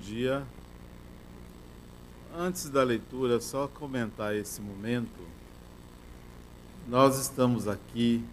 dia. 0.00 0.42
Antes 2.36 2.68
da 2.70 2.82
leitura, 2.82 3.40
só 3.40 3.68
comentar 3.68 4.34
esse 4.34 4.60
momento. 4.60 5.20
Nós 6.88 7.18
estamos 7.18 7.68
aqui 7.68 8.24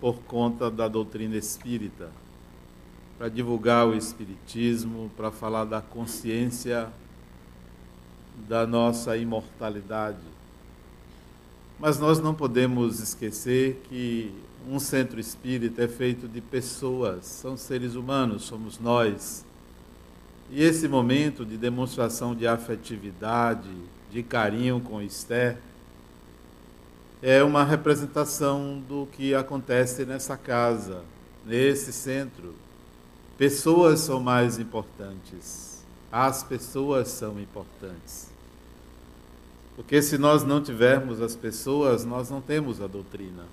por 0.00 0.20
conta 0.22 0.70
da 0.70 0.88
doutrina 0.88 1.36
espírita, 1.36 2.10
para 3.18 3.28
divulgar 3.28 3.86
o 3.86 3.94
espiritismo, 3.94 5.10
para 5.16 5.30
falar 5.30 5.64
da 5.64 5.80
consciência 5.80 6.88
da 8.48 8.66
nossa 8.66 9.16
imortalidade. 9.16 10.18
Mas 11.78 11.98
nós 11.98 12.20
não 12.20 12.34
podemos 12.34 13.00
esquecer 13.00 13.82
que 13.88 14.32
um 14.68 14.78
centro 14.78 15.18
espírita 15.18 15.82
é 15.82 15.88
feito 15.88 16.28
de 16.28 16.40
pessoas, 16.40 17.24
são 17.24 17.56
seres 17.56 17.94
humanos, 17.94 18.44
somos 18.44 18.78
nós. 18.78 19.44
E 20.50 20.62
esse 20.62 20.88
momento 20.88 21.44
de 21.44 21.56
demonstração 21.56 22.34
de 22.34 22.46
afetividade, 22.46 23.68
de 24.10 24.22
carinho 24.22 24.80
com 24.80 25.02
Esther, 25.02 25.58
é 27.20 27.42
uma 27.42 27.64
representação 27.64 28.82
do 28.88 29.06
que 29.12 29.34
acontece 29.34 30.04
nessa 30.06 30.36
casa, 30.36 31.02
nesse 31.44 31.92
centro. 31.92 32.54
Pessoas 33.36 34.00
são 34.00 34.20
mais 34.20 34.58
importantes. 34.58 35.84
As 36.10 36.42
pessoas 36.42 37.08
são 37.08 37.38
importantes. 37.38 38.28
Porque 39.76 40.00
se 40.00 40.16
nós 40.16 40.42
não 40.44 40.62
tivermos 40.62 41.20
as 41.20 41.36
pessoas, 41.36 42.04
nós 42.04 42.30
não 42.30 42.40
temos 42.40 42.80
a 42.80 42.86
doutrina. 42.86 43.44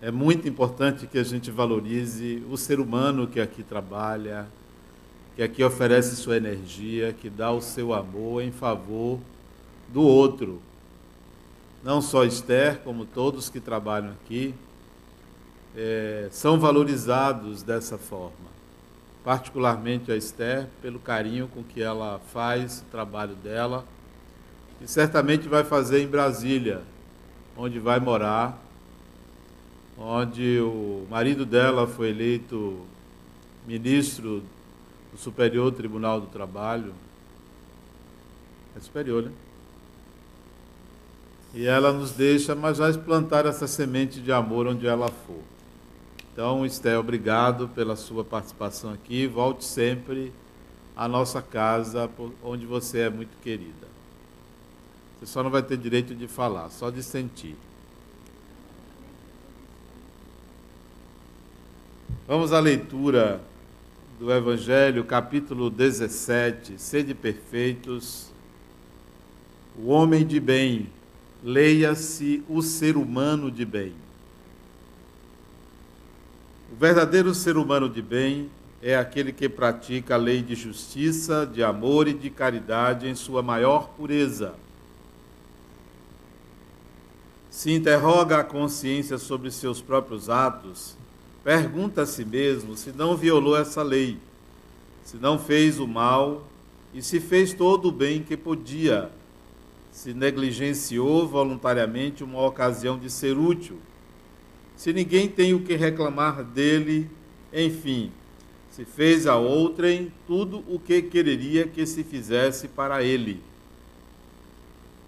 É 0.00 0.10
muito 0.10 0.46
importante 0.46 1.06
que 1.06 1.18
a 1.18 1.24
gente 1.24 1.50
valorize 1.50 2.44
o 2.50 2.56
ser 2.56 2.78
humano 2.78 3.26
que 3.26 3.40
aqui 3.40 3.62
trabalha, 3.62 4.46
que 5.36 5.42
aqui 5.42 5.62
oferece 5.62 6.16
sua 6.16 6.38
energia, 6.38 7.12
que 7.12 7.30
dá 7.30 7.52
o 7.52 7.60
seu 7.60 7.92
amor 7.92 8.42
em 8.42 8.50
favor 8.50 9.20
do 9.88 10.02
outro. 10.02 10.60
Não 11.84 12.00
só 12.00 12.24
Esther, 12.24 12.78
como 12.78 13.04
todos 13.04 13.48
que 13.48 13.60
trabalham 13.60 14.12
aqui, 14.12 14.54
é, 15.76 16.28
são 16.32 16.58
valorizados 16.58 17.62
dessa 17.62 17.98
forma. 17.98 18.56
Particularmente 19.22 20.10
a 20.10 20.16
Esther, 20.16 20.66
pelo 20.80 20.98
carinho 20.98 21.48
com 21.48 21.62
que 21.62 21.82
ela 21.82 22.20
faz 22.32 22.80
o 22.80 22.90
trabalho 22.90 23.34
dela, 23.36 23.84
e 24.80 24.88
certamente 24.88 25.46
vai 25.46 25.62
fazer 25.62 26.02
em 26.02 26.08
Brasília, 26.08 26.82
onde 27.56 27.78
vai 27.78 28.00
morar 28.00 28.66
onde 29.98 30.60
o 30.60 31.06
marido 31.08 31.46
dela 31.46 31.86
foi 31.86 32.10
eleito 32.10 32.80
ministro 33.66 34.42
Superior 35.16 35.72
Tribunal 35.72 36.20
do 36.20 36.26
Trabalho. 36.26 36.92
É 38.76 38.80
superior, 38.80 39.22
né? 39.22 39.32
E 41.54 41.66
ela 41.66 41.92
nos 41.92 42.10
deixa, 42.10 42.54
mas 42.54 42.78
vai 42.78 42.92
plantar 42.92 43.46
essa 43.46 43.66
semente 43.66 44.20
de 44.20 44.30
amor 44.30 44.66
onde 44.66 44.86
ela 44.86 45.08
for. 45.08 45.40
Então, 46.32 46.66
Esté, 46.66 46.98
obrigado 46.98 47.68
pela 47.68 47.96
sua 47.96 48.22
participação 48.22 48.92
aqui. 48.92 49.26
Volte 49.26 49.64
sempre 49.64 50.32
à 50.94 51.08
nossa 51.08 51.40
casa, 51.40 52.10
onde 52.42 52.66
você 52.66 53.00
é 53.00 53.10
muito 53.10 53.38
querida. 53.42 53.86
Você 55.18 55.24
só 55.24 55.42
não 55.42 55.50
vai 55.50 55.62
ter 55.62 55.78
direito 55.78 56.14
de 56.14 56.28
falar, 56.28 56.68
só 56.68 56.90
de 56.90 57.02
sentir. 57.02 57.56
Vamos 62.28 62.52
à 62.52 62.60
leitura 62.60 63.40
do 64.18 64.32
Evangelho, 64.32 65.04
capítulo 65.04 65.68
17. 65.68 66.80
Sede 66.80 67.14
perfeitos, 67.14 68.32
o 69.78 69.88
homem 69.88 70.26
de 70.26 70.40
bem, 70.40 70.88
leia-se 71.44 72.42
o 72.48 72.62
ser 72.62 72.96
humano 72.96 73.50
de 73.50 73.64
bem. 73.66 73.92
O 76.72 76.76
verdadeiro 76.76 77.34
ser 77.34 77.58
humano 77.58 77.90
de 77.90 78.00
bem 78.00 78.50
é 78.82 78.96
aquele 78.96 79.32
que 79.32 79.50
pratica 79.50 80.14
a 80.14 80.18
lei 80.18 80.40
de 80.40 80.54
justiça, 80.54 81.46
de 81.46 81.62
amor 81.62 82.08
e 82.08 82.14
de 82.14 82.30
caridade 82.30 83.06
em 83.06 83.14
sua 83.14 83.42
maior 83.42 83.90
pureza. 83.90 84.54
Se 87.50 87.70
interroga 87.70 88.38
a 88.38 88.44
consciência 88.44 89.18
sobre 89.18 89.50
seus 89.50 89.82
próprios 89.82 90.30
atos, 90.30 90.95
pergunta 91.46 92.02
a 92.02 92.06
si 92.06 92.24
mesmo 92.24 92.76
se 92.76 92.90
não 92.90 93.16
violou 93.16 93.56
essa 93.56 93.80
lei, 93.80 94.18
se 95.04 95.16
não 95.16 95.38
fez 95.38 95.78
o 95.78 95.86
mal 95.86 96.44
e 96.92 97.00
se 97.00 97.20
fez 97.20 97.52
todo 97.52 97.86
o 97.86 97.92
bem 97.92 98.20
que 98.20 98.36
podia, 98.36 99.12
se 99.92 100.12
negligenciou 100.12 101.24
voluntariamente 101.28 102.24
uma 102.24 102.44
ocasião 102.44 102.98
de 102.98 103.08
ser 103.08 103.38
útil, 103.38 103.78
se 104.76 104.92
ninguém 104.92 105.28
tem 105.28 105.54
o 105.54 105.60
que 105.60 105.76
reclamar 105.76 106.42
dele, 106.42 107.08
enfim, 107.52 108.10
se 108.72 108.84
fez 108.84 109.28
a 109.28 109.36
outrem 109.36 110.12
tudo 110.26 110.64
o 110.66 110.80
que 110.80 111.00
quereria 111.00 111.64
que 111.64 111.86
se 111.86 112.02
fizesse 112.02 112.66
para 112.66 113.04
ele. 113.04 113.40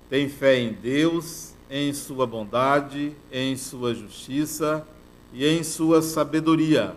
Tem 0.09 0.29
fé 0.29 0.57
em 0.61 0.73
Deus, 0.73 1.53
em 1.69 1.93
sua 1.93 2.29
bondade, 2.29 3.13
em 3.33 3.57
sua 3.57 3.93
justiça, 3.93 4.87
e 5.33 5.47
em 5.47 5.63
sua 5.63 6.03
sabedoria. 6.03 6.97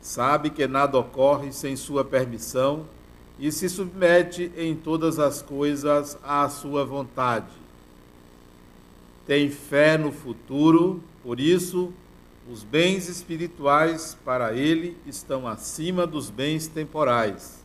Sabe 0.00 0.50
que 0.50 0.66
nada 0.66 0.98
ocorre 0.98 1.52
sem 1.52 1.76
sua 1.76 2.04
permissão 2.04 2.84
e 3.38 3.50
se 3.52 3.68
submete 3.68 4.50
em 4.56 4.74
todas 4.74 5.18
as 5.18 5.40
coisas 5.40 6.18
à 6.22 6.48
sua 6.48 6.84
vontade. 6.84 7.52
Tem 9.26 9.50
fé 9.50 9.96
no 9.96 10.10
futuro, 10.10 11.02
por 11.22 11.38
isso, 11.38 11.92
os 12.50 12.64
bens 12.64 13.08
espirituais 13.08 14.16
para 14.24 14.52
ele 14.52 14.96
estão 15.06 15.46
acima 15.46 16.06
dos 16.06 16.28
bens 16.28 16.66
temporais 16.66 17.61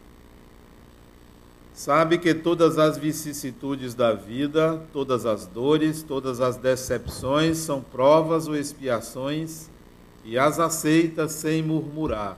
Sabe 1.78 2.18
que 2.18 2.34
todas 2.34 2.80
as 2.80 2.98
vicissitudes 2.98 3.94
da 3.94 4.12
vida, 4.12 4.82
todas 4.92 5.28
as 5.28 5.46
dores, 5.46 6.02
todas 6.02 6.42
as 6.42 6.58
decepções 6.58 7.60
são 7.60 7.84
provas 7.84 8.48
ou 8.48 8.56
expiações 8.56 9.70
e 10.26 10.40
as 10.40 10.60
aceita 10.60 11.30
sem 11.30 11.62
murmurar. 11.62 12.36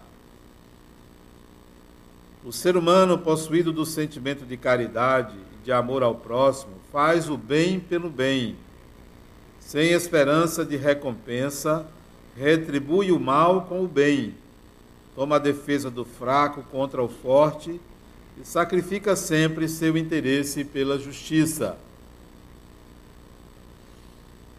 O 2.43 2.51
ser 2.51 2.75
humano, 2.75 3.17
possuído 3.17 3.71
do 3.71 3.85
sentimento 3.85 4.45
de 4.45 4.57
caridade 4.57 5.37
e 5.53 5.63
de 5.63 5.71
amor 5.71 6.03
ao 6.03 6.15
próximo, 6.15 6.73
faz 6.91 7.29
o 7.29 7.37
bem 7.37 7.79
pelo 7.79 8.09
bem, 8.09 8.57
sem 9.61 9.91
esperança 9.91 10.65
de 10.65 10.75
recompensa, 10.75 11.87
retribui 12.35 13.09
o 13.09 13.17
mal 13.17 13.61
com 13.61 13.85
o 13.85 13.87
bem, 13.87 14.35
toma 15.15 15.37
a 15.37 15.39
defesa 15.39 15.89
do 15.89 16.03
fraco 16.03 16.61
contra 16.63 17.01
o 17.01 17.07
forte 17.07 17.79
e 18.39 18.45
sacrifica 18.45 19.15
sempre 19.15 19.67
seu 19.67 19.97
interesse 19.97 20.63
pela 20.63 20.97
justiça. 20.97 21.77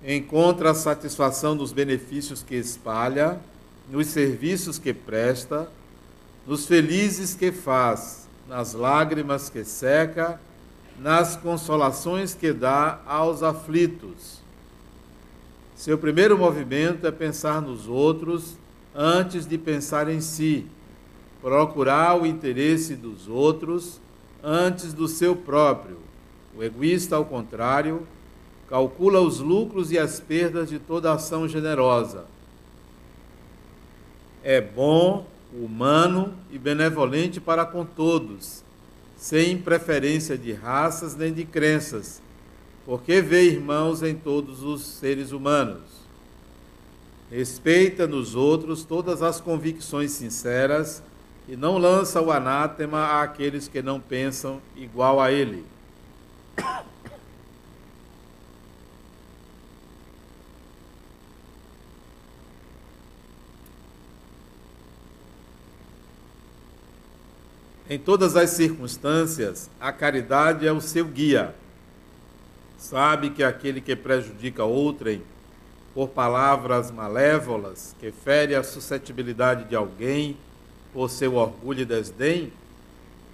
Encontra 0.06 0.70
a 0.70 0.74
satisfação 0.74 1.54
nos 1.54 1.72
benefícios 1.72 2.42
que 2.42 2.54
espalha, 2.54 3.40
nos 3.90 4.08
serviços 4.08 4.78
que 4.78 4.92
presta, 4.92 5.68
nos 6.46 6.66
felizes 6.66 7.34
que 7.34 7.50
faz, 7.50 8.28
nas 8.46 8.74
lágrimas 8.74 9.48
que 9.48 9.64
seca, 9.64 10.38
nas 10.98 11.36
consolações 11.36 12.34
que 12.34 12.52
dá 12.52 13.00
aos 13.06 13.42
aflitos. 13.42 14.40
Seu 15.74 15.96
primeiro 15.96 16.36
movimento 16.36 17.06
é 17.06 17.10
pensar 17.10 17.62
nos 17.62 17.88
outros 17.88 18.58
antes 18.94 19.46
de 19.46 19.56
pensar 19.56 20.10
em 20.10 20.20
si 20.20 20.66
procurar 21.40 22.20
o 22.20 22.26
interesse 22.26 22.94
dos 22.94 23.28
outros 23.28 24.00
antes 24.42 24.92
do 24.92 25.08
seu 25.08 25.34
próprio. 25.34 25.98
O 26.56 26.62
egoísta, 26.62 27.16
ao 27.16 27.24
contrário, 27.24 28.06
calcula 28.68 29.20
os 29.20 29.40
lucros 29.40 29.90
e 29.90 29.98
as 29.98 30.20
perdas 30.20 30.68
de 30.68 30.78
toda 30.78 31.12
ação 31.12 31.48
generosa. 31.48 32.24
É 34.42 34.60
bom, 34.60 35.26
humano 35.52 36.34
e 36.50 36.58
benevolente 36.58 37.40
para 37.40 37.64
com 37.64 37.84
todos, 37.84 38.62
sem 39.16 39.58
preferência 39.58 40.38
de 40.38 40.52
raças 40.52 41.16
nem 41.16 41.32
de 41.32 41.44
crenças, 41.44 42.22
porque 42.86 43.20
vê 43.20 43.44
irmãos 43.44 44.02
em 44.02 44.14
todos 44.14 44.62
os 44.62 44.82
seres 44.82 45.32
humanos. 45.32 46.00
Respeita 47.30 48.06
nos 48.06 48.34
outros 48.34 48.82
todas 48.82 49.22
as 49.22 49.40
convicções 49.40 50.12
sinceras 50.12 51.02
e 51.50 51.56
não 51.56 51.76
lança 51.78 52.22
o 52.22 52.30
anátema 52.30 53.20
àqueles 53.20 53.66
que 53.66 53.82
não 53.82 53.98
pensam 53.98 54.62
igual 54.76 55.20
a 55.20 55.32
ele. 55.32 55.66
Em 67.88 67.98
todas 67.98 68.36
as 68.36 68.50
circunstâncias, 68.50 69.68
a 69.80 69.92
caridade 69.92 70.64
é 70.64 70.72
o 70.72 70.80
seu 70.80 71.04
guia. 71.04 71.52
Sabe 72.78 73.30
que 73.30 73.42
aquele 73.42 73.80
que 73.80 73.96
prejudica 73.96 74.62
outrem 74.62 75.20
por 75.92 76.10
palavras 76.10 76.92
malévolas, 76.92 77.96
que 77.98 78.12
fere 78.12 78.54
a 78.54 78.62
suscetibilidade 78.62 79.64
de 79.64 79.74
alguém 79.74 80.36
por 80.92 81.08
seu 81.10 81.34
orgulho 81.34 81.80
e 81.80 81.84
desdém, 81.84 82.52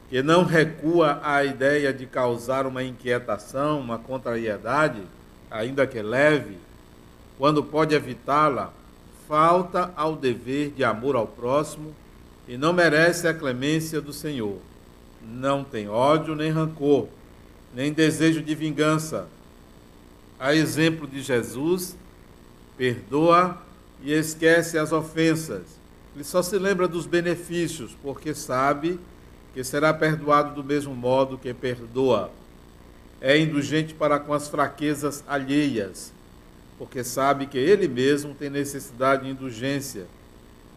que 0.08 0.22
não 0.22 0.44
recua 0.44 1.20
à 1.22 1.44
ideia 1.44 1.92
de 1.92 2.06
causar 2.06 2.66
uma 2.66 2.82
inquietação, 2.82 3.80
uma 3.80 3.98
contrariedade, 3.98 5.02
ainda 5.50 5.86
que 5.86 6.00
leve, 6.00 6.58
quando 7.38 7.62
pode 7.62 7.94
evitá-la, 7.94 8.72
falta 9.28 9.92
ao 9.96 10.14
dever 10.14 10.70
de 10.70 10.84
amor 10.84 11.16
ao 11.16 11.26
próximo 11.26 11.94
e 12.46 12.56
não 12.56 12.72
merece 12.72 13.26
a 13.26 13.34
clemência 13.34 14.00
do 14.00 14.12
Senhor. 14.12 14.58
Não 15.20 15.64
tem 15.64 15.88
ódio 15.88 16.34
nem 16.36 16.50
rancor, 16.50 17.08
nem 17.74 17.92
desejo 17.92 18.40
de 18.40 18.54
vingança. 18.54 19.26
A 20.38 20.54
exemplo 20.54 21.06
de 21.06 21.20
Jesus, 21.20 21.96
perdoa 22.76 23.60
e 24.02 24.12
esquece 24.12 24.78
as 24.78 24.92
ofensas. 24.92 25.62
Ele 26.16 26.24
só 26.24 26.42
se 26.42 26.58
lembra 26.58 26.88
dos 26.88 27.04
benefícios, 27.04 27.94
porque 28.02 28.32
sabe 28.32 28.98
que 29.52 29.62
será 29.62 29.92
perdoado 29.92 30.54
do 30.54 30.64
mesmo 30.64 30.94
modo 30.94 31.36
que 31.36 31.52
perdoa. 31.52 32.30
É 33.20 33.38
indulgente 33.38 33.92
para 33.92 34.18
com 34.18 34.32
as 34.32 34.48
fraquezas 34.48 35.22
alheias, 35.28 36.14
porque 36.78 37.04
sabe 37.04 37.44
que 37.46 37.58
ele 37.58 37.86
mesmo 37.86 38.34
tem 38.34 38.48
necessidade 38.48 39.24
de 39.24 39.30
indulgência 39.30 40.06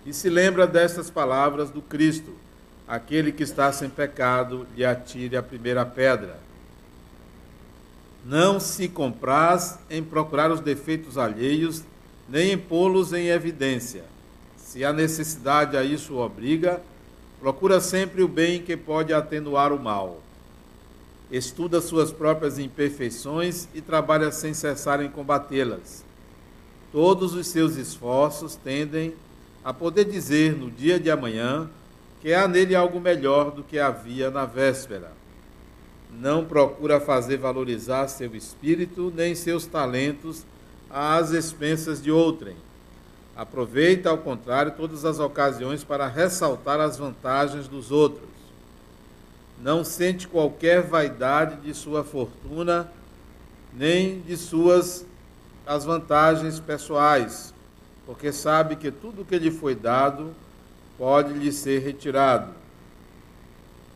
e 0.05 0.13
se 0.13 0.29
lembra 0.29 0.67
destas 0.67 1.09
palavras 1.09 1.69
do 1.69 1.81
Cristo: 1.81 2.33
aquele 2.85 3.31
que 3.31 3.43
está 3.43 3.71
sem 3.71 3.89
pecado, 3.89 4.67
lhe 4.75 4.83
atire 4.83 5.37
a 5.37 5.43
primeira 5.43 5.85
pedra. 5.85 6.37
Não 8.25 8.59
se 8.59 8.89
compraz 8.89 9.79
em 9.89 10.03
procurar 10.03 10.51
os 10.51 10.59
defeitos 10.59 11.17
alheios, 11.17 11.81
nem 12.27 12.51
em 12.51 12.57
pô-los 12.57 13.13
em 13.13 13.27
evidência. 13.27 14.03
Se 14.69 14.85
a 14.85 14.93
necessidade 14.93 15.75
a 15.75 15.83
isso 15.83 16.17
obriga, 16.17 16.79
procura 17.39 17.81
sempre 17.81 18.21
o 18.21 18.27
bem 18.27 18.61
que 18.61 18.77
pode 18.77 19.11
atenuar 19.11 19.73
o 19.73 19.79
mal. 19.79 20.21
Estuda 21.31 21.81
suas 21.81 22.11
próprias 22.11 22.59
imperfeições 22.59 23.67
e 23.73 23.81
trabalha 23.81 24.31
sem 24.31 24.53
cessar 24.53 25.03
em 25.03 25.09
combatê-las. 25.09 26.05
Todos 26.91 27.33
os 27.33 27.47
seus 27.47 27.77
esforços 27.77 28.55
tendem 28.55 29.15
a 29.63 29.73
poder 29.73 30.05
dizer 30.05 30.55
no 30.55 30.69
dia 30.69 30.99
de 30.99 31.09
amanhã 31.09 31.67
que 32.21 32.31
há 32.31 32.47
nele 32.47 32.75
algo 32.75 32.99
melhor 32.99 33.49
do 33.49 33.63
que 33.63 33.79
havia 33.79 34.29
na 34.29 34.45
véspera. 34.45 35.11
Não 36.11 36.45
procura 36.45 36.99
fazer 36.99 37.37
valorizar 37.37 38.07
seu 38.07 38.35
espírito 38.35 39.11
nem 39.15 39.33
seus 39.33 39.65
talentos 39.65 40.45
às 40.91 41.31
expensas 41.31 41.99
de 41.99 42.11
outrem. 42.11 42.68
Aproveita, 43.39 44.09
ao 44.09 44.17
contrário, 44.17 44.73
todas 44.75 45.05
as 45.05 45.17
ocasiões 45.17 45.81
para 45.81 46.07
ressaltar 46.07 46.77
as 46.81 46.97
vantagens 46.97 47.69
dos 47.69 47.89
outros. 47.89 48.27
Não 49.61 49.81
sente 49.81 50.27
qualquer 50.27 50.81
vaidade 50.81 51.55
de 51.61 51.73
sua 51.73 52.03
fortuna, 52.03 52.91
nem 53.73 54.19
de 54.19 54.35
suas 54.35 55.05
as 55.65 55.85
vantagens 55.85 56.59
pessoais, 56.59 57.53
porque 58.05 58.33
sabe 58.33 58.75
que 58.75 58.91
tudo 58.91 59.23
que 59.23 59.39
lhe 59.39 59.51
foi 59.51 59.73
dado 59.73 60.33
pode 60.97 61.31
lhe 61.31 61.53
ser 61.53 61.79
retirado. 61.79 62.51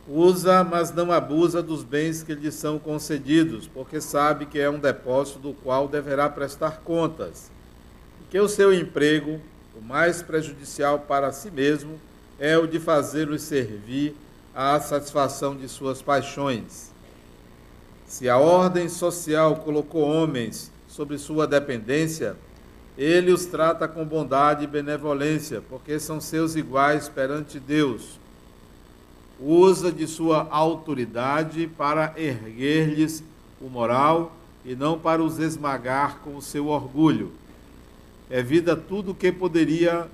Usa, 0.08 0.64
mas 0.64 0.90
não 0.90 1.12
abusa 1.12 1.62
dos 1.62 1.84
bens 1.84 2.22
que 2.22 2.34
lhe 2.34 2.50
são 2.50 2.78
concedidos, 2.78 3.68
porque 3.68 4.00
sabe 4.00 4.46
que 4.46 4.58
é 4.58 4.70
um 4.70 4.78
depósito 4.78 5.38
do 5.38 5.52
qual 5.52 5.86
deverá 5.86 6.30
prestar 6.30 6.80
contas. 6.80 7.52
Que 8.34 8.40
o 8.40 8.48
seu 8.48 8.74
emprego, 8.74 9.40
o 9.80 9.80
mais 9.80 10.20
prejudicial 10.20 10.98
para 10.98 11.30
si 11.30 11.52
mesmo, 11.52 12.00
é 12.36 12.58
o 12.58 12.66
de 12.66 12.80
fazê-los 12.80 13.42
servir 13.42 14.16
à 14.52 14.80
satisfação 14.80 15.56
de 15.56 15.68
suas 15.68 16.02
paixões. 16.02 16.90
Se 18.08 18.28
a 18.28 18.36
ordem 18.36 18.88
social 18.88 19.54
colocou 19.58 20.02
homens 20.02 20.72
sobre 20.88 21.16
sua 21.16 21.46
dependência, 21.46 22.34
ele 22.98 23.30
os 23.30 23.46
trata 23.46 23.86
com 23.86 24.04
bondade 24.04 24.64
e 24.64 24.66
benevolência, 24.66 25.62
porque 25.70 26.00
são 26.00 26.20
seus 26.20 26.56
iguais 26.56 27.08
perante 27.08 27.60
Deus. 27.60 28.18
Usa 29.38 29.92
de 29.92 30.08
sua 30.08 30.48
autoridade 30.50 31.68
para 31.78 32.12
erguer-lhes 32.16 33.22
o 33.60 33.68
moral 33.68 34.32
e 34.64 34.74
não 34.74 34.98
para 34.98 35.22
os 35.22 35.38
esmagar 35.38 36.18
com 36.18 36.34
o 36.34 36.42
seu 36.42 36.66
orgulho. 36.66 37.43
Evita 38.36 38.74
tudo 38.74 39.12
o 39.12 39.14
que 39.14 39.30
poderia 39.30 40.08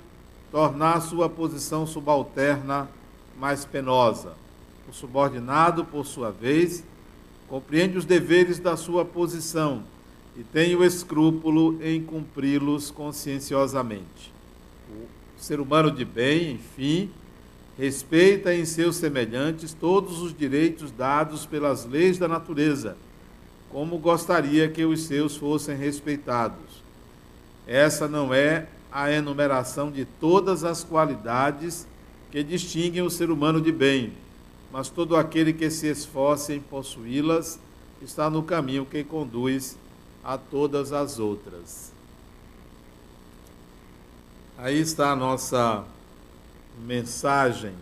tornar 0.51 1.01
sua 1.01 1.27
posição 1.27 1.87
subalterna 1.87 2.87
mais 3.35 3.65
penosa. 3.65 4.33
O 4.87 4.93
subordinado, 4.93 5.83
por 5.83 6.05
sua 6.05 6.29
vez, 6.29 6.83
compreende 7.47 7.97
os 7.97 8.05
deveres 8.05 8.59
da 8.59 8.77
sua 8.77 9.03
posição 9.03 9.81
e 10.37 10.43
tem 10.43 10.75
o 10.75 10.83
escrúpulo 10.83 11.79
em 11.81 12.03
cumpri-los 12.03 12.91
conscienciosamente. 12.91 14.31
O 14.87 15.41
ser 15.41 15.59
humano 15.59 15.89
de 15.89 16.05
bem, 16.05 16.51
enfim, 16.51 17.09
respeita 17.75 18.53
em 18.53 18.65
seus 18.65 18.97
semelhantes 18.97 19.73
todos 19.73 20.21
os 20.21 20.31
direitos 20.31 20.91
dados 20.91 21.47
pelas 21.47 21.85
leis 21.85 22.19
da 22.19 22.27
natureza, 22.27 22.95
como 23.71 23.97
gostaria 23.97 24.69
que 24.69 24.85
os 24.85 25.05
seus 25.05 25.35
fossem 25.35 25.75
respeitados. 25.75 26.90
Essa 27.71 28.05
não 28.05 28.33
é 28.33 28.67
a 28.91 29.09
enumeração 29.09 29.89
de 29.89 30.03
todas 30.03 30.65
as 30.65 30.83
qualidades 30.83 31.87
que 32.29 32.43
distinguem 32.43 33.01
o 33.01 33.09
ser 33.09 33.31
humano 33.31 33.61
de 33.61 33.71
bem, 33.71 34.11
mas 34.73 34.89
todo 34.89 35.15
aquele 35.15 35.53
que 35.53 35.71
se 35.71 35.87
esforce 35.87 36.51
em 36.51 36.59
possuí-las 36.59 37.57
está 38.01 38.29
no 38.29 38.43
caminho 38.43 38.85
que 38.85 39.05
conduz 39.05 39.77
a 40.21 40.37
todas 40.37 40.91
as 40.91 41.17
outras. 41.17 41.93
Aí 44.57 44.77
está 44.77 45.11
a 45.11 45.15
nossa 45.15 45.85
mensagem 46.85 47.73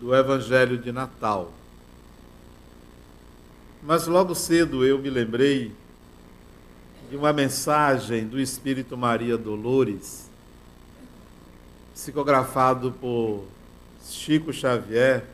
do 0.00 0.14
Evangelho 0.14 0.78
de 0.78 0.92
Natal. 0.92 1.50
Mas 3.82 4.06
logo 4.06 4.32
cedo 4.32 4.84
eu 4.84 4.96
me 5.00 5.10
lembrei 5.10 5.79
de 7.10 7.16
uma 7.16 7.32
mensagem 7.32 8.26
do 8.26 8.40
Espírito 8.40 8.96
Maria 8.96 9.36
Dolores, 9.36 10.30
psicografado 11.92 12.92
por 12.92 13.44
Chico 14.02 14.52
Xavier 14.52 15.24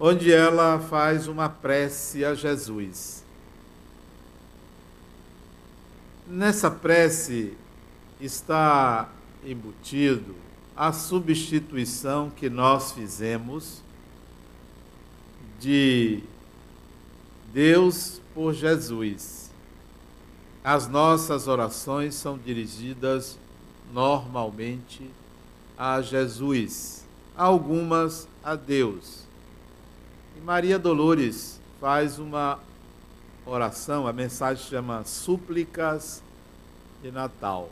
onde 0.00 0.32
ela 0.32 0.78
faz 0.78 1.26
uma 1.26 1.48
prece 1.48 2.24
a 2.24 2.34
Jesus. 2.34 3.24
Nessa 6.26 6.70
prece 6.70 7.54
está 8.20 9.08
embutido 9.44 10.36
a 10.76 10.92
substituição 10.92 12.30
que 12.30 12.48
nós 12.48 12.92
fizemos 12.92 13.82
de 15.58 16.22
Deus 17.52 18.20
por 18.34 18.52
Jesus. 18.52 19.47
As 20.62 20.88
nossas 20.88 21.48
orações 21.48 22.14
são 22.14 22.36
dirigidas 22.36 23.38
normalmente 23.92 25.10
a 25.76 26.02
Jesus, 26.02 27.04
algumas 27.36 28.28
a 28.42 28.54
Deus 28.54 29.28
e 30.38 30.40
Maria 30.40 30.78
Dolores 30.78 31.60
faz 31.80 32.18
uma 32.18 32.60
oração, 33.44 34.06
a 34.06 34.12
mensagem 34.12 34.64
chama 34.64 35.02
Súplicas 35.04 36.22
de 37.02 37.10
Natal. 37.10 37.70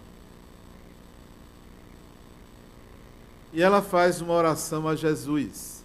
E 3.52 3.62
ela 3.62 3.80
faz 3.80 4.20
uma 4.20 4.34
oração 4.34 4.88
a 4.88 4.96
Jesus. 4.96 5.84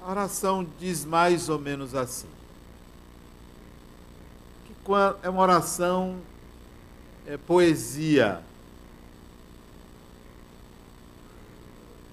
A 0.00 0.10
oração 0.10 0.64
diz 0.78 1.04
mais 1.04 1.48
ou 1.48 1.58
menos 1.58 1.94
assim: 1.94 2.28
é 5.22 5.28
uma 5.28 5.42
oração, 5.42 6.20
é 7.26 7.36
poesia. 7.36 8.40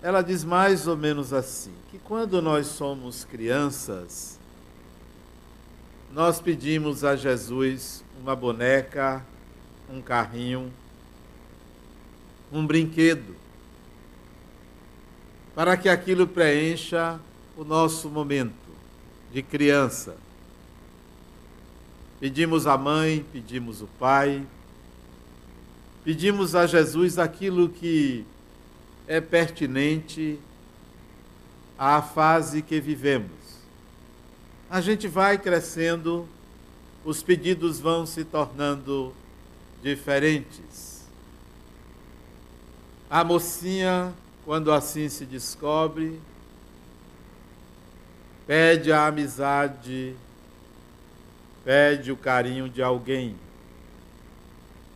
Ela 0.01 0.22
diz 0.22 0.43
mais 0.43 0.88
ou 0.88 0.96
menos 0.96 1.34
assim: 1.34 1.74
que 1.89 1.98
quando 1.98 2.41
nós 2.41 2.67
somos 2.67 3.25
crianças, 3.25 4.39
nós 6.12 6.39
pedimos 6.39 7.03
a 7.03 7.15
Jesus 7.15 8.03
uma 8.22 8.36
boneca, 8.36 9.25
um 9.89 10.01
carrinho, 10.01 10.72
um 12.51 12.65
brinquedo. 12.65 13.36
para 15.53 15.75
que 15.75 15.89
aquilo 15.89 16.27
preencha 16.27 17.19
o 17.57 17.63
nosso 17.63 18.10
momento 18.10 18.53
de 19.34 19.41
criança. 19.41 20.15
Pedimos 22.19 22.65
à 22.65 22.77
mãe, 22.77 23.25
pedimos 23.31 23.81
o 23.81 23.88
pai, 24.00 24.45
pedimos 26.03 26.55
a 26.55 26.65
Jesus 26.65 27.19
aquilo 27.19 27.69
que 27.69 28.25
é 29.07 29.21
pertinente 29.21 30.39
à 31.77 32.01
fase 32.01 32.62
que 32.62 32.79
vivemos. 32.81 33.31
A 34.69 34.81
gente 34.81 35.07
vai 35.07 35.38
crescendo, 35.38 36.27
os 37.05 37.21
pedidos 37.21 37.79
vão 37.79 38.05
se 38.05 38.24
tornando 38.24 39.13
diferentes. 39.83 41.05
A 43.09 43.24
mocinha 43.24 44.13
quando 44.47 44.71
assim 44.71 45.09
se 45.09 45.25
descobre, 45.25 46.21
pede 48.47 48.93
a 48.93 49.07
amizade, 49.07 50.15
pede 51.67 52.13
o 52.13 52.15
carinho 52.15 52.69
de 52.69 52.81
alguém. 52.81 53.36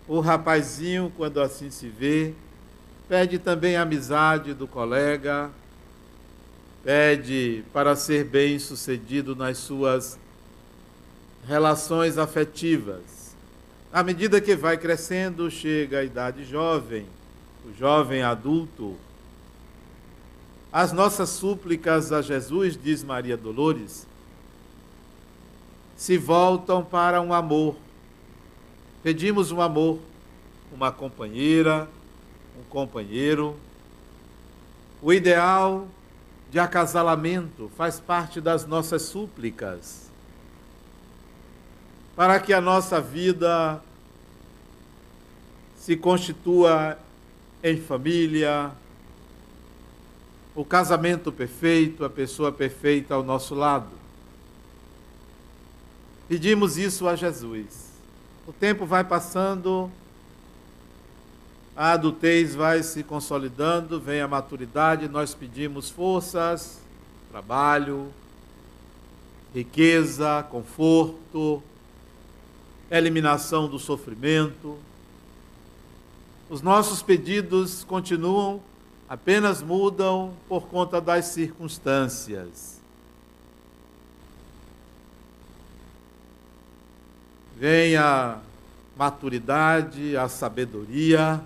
O 0.07 0.21
rapazinho, 0.21 1.11
quando 1.17 1.41
assim 1.41 1.69
se 1.69 1.89
vê, 1.89 2.33
pede 3.09 3.37
também 3.37 3.75
a 3.75 3.81
amizade 3.81 4.53
do 4.53 4.65
colega, 4.65 5.51
pede 6.81 7.65
para 7.73 7.93
ser 7.93 8.23
bem 8.23 8.57
sucedido 8.57 9.35
nas 9.35 9.57
suas 9.57 10.17
relações 11.45 12.17
afetivas. 12.17 13.35
À 13.91 14.01
medida 14.01 14.39
que 14.39 14.55
vai 14.55 14.77
crescendo, 14.77 15.51
chega 15.51 15.99
a 15.99 16.03
idade 16.05 16.45
jovem, 16.45 17.05
o 17.65 17.77
jovem 17.77 18.21
adulto, 18.21 18.95
as 20.71 20.93
nossas 20.93 21.27
súplicas 21.31 22.13
a 22.13 22.21
Jesus, 22.21 22.79
diz 22.81 23.03
Maria 23.03 23.35
Dolores, 23.35 24.07
se 26.01 26.17
voltam 26.17 26.83
para 26.83 27.21
um 27.21 27.31
amor. 27.31 27.75
Pedimos 29.03 29.51
um 29.51 29.61
amor, 29.61 29.99
uma 30.73 30.91
companheira, 30.91 31.87
um 32.59 32.63
companheiro. 32.63 33.55
O 34.99 35.13
ideal 35.13 35.87
de 36.49 36.57
acasalamento 36.57 37.71
faz 37.77 37.99
parte 37.99 38.41
das 38.41 38.65
nossas 38.65 39.03
súplicas. 39.03 40.09
Para 42.15 42.39
que 42.39 42.51
a 42.51 42.59
nossa 42.59 42.99
vida 42.99 43.79
se 45.77 45.95
constitua 45.95 46.97
em 47.61 47.79
família, 47.79 48.71
o 50.55 50.65
casamento 50.65 51.31
perfeito, 51.31 52.03
a 52.03 52.09
pessoa 52.09 52.51
perfeita 52.51 53.13
ao 53.13 53.23
nosso 53.23 53.53
lado. 53.53 54.00
Pedimos 56.31 56.77
isso 56.77 57.09
a 57.09 57.15
Jesus. 57.17 57.89
O 58.47 58.53
tempo 58.53 58.85
vai 58.85 59.03
passando, 59.03 59.91
a 61.75 61.91
adultez 61.91 62.55
vai 62.55 62.81
se 62.83 63.03
consolidando, 63.03 63.99
vem 63.99 64.21
a 64.21 64.29
maturidade, 64.29 65.09
nós 65.09 65.33
pedimos 65.33 65.89
forças, 65.89 66.79
trabalho, 67.29 68.13
riqueza, 69.53 70.41
conforto, 70.49 71.61
eliminação 72.89 73.67
do 73.67 73.77
sofrimento. 73.77 74.77
Os 76.49 76.61
nossos 76.61 77.03
pedidos 77.03 77.83
continuam 77.83 78.61
apenas 79.09 79.61
mudam 79.61 80.33
por 80.47 80.67
conta 80.67 81.01
das 81.01 81.25
circunstâncias. 81.25 82.80
Vem 87.61 87.95
a 87.95 88.39
maturidade, 88.97 90.17
a 90.17 90.27
sabedoria, 90.27 91.39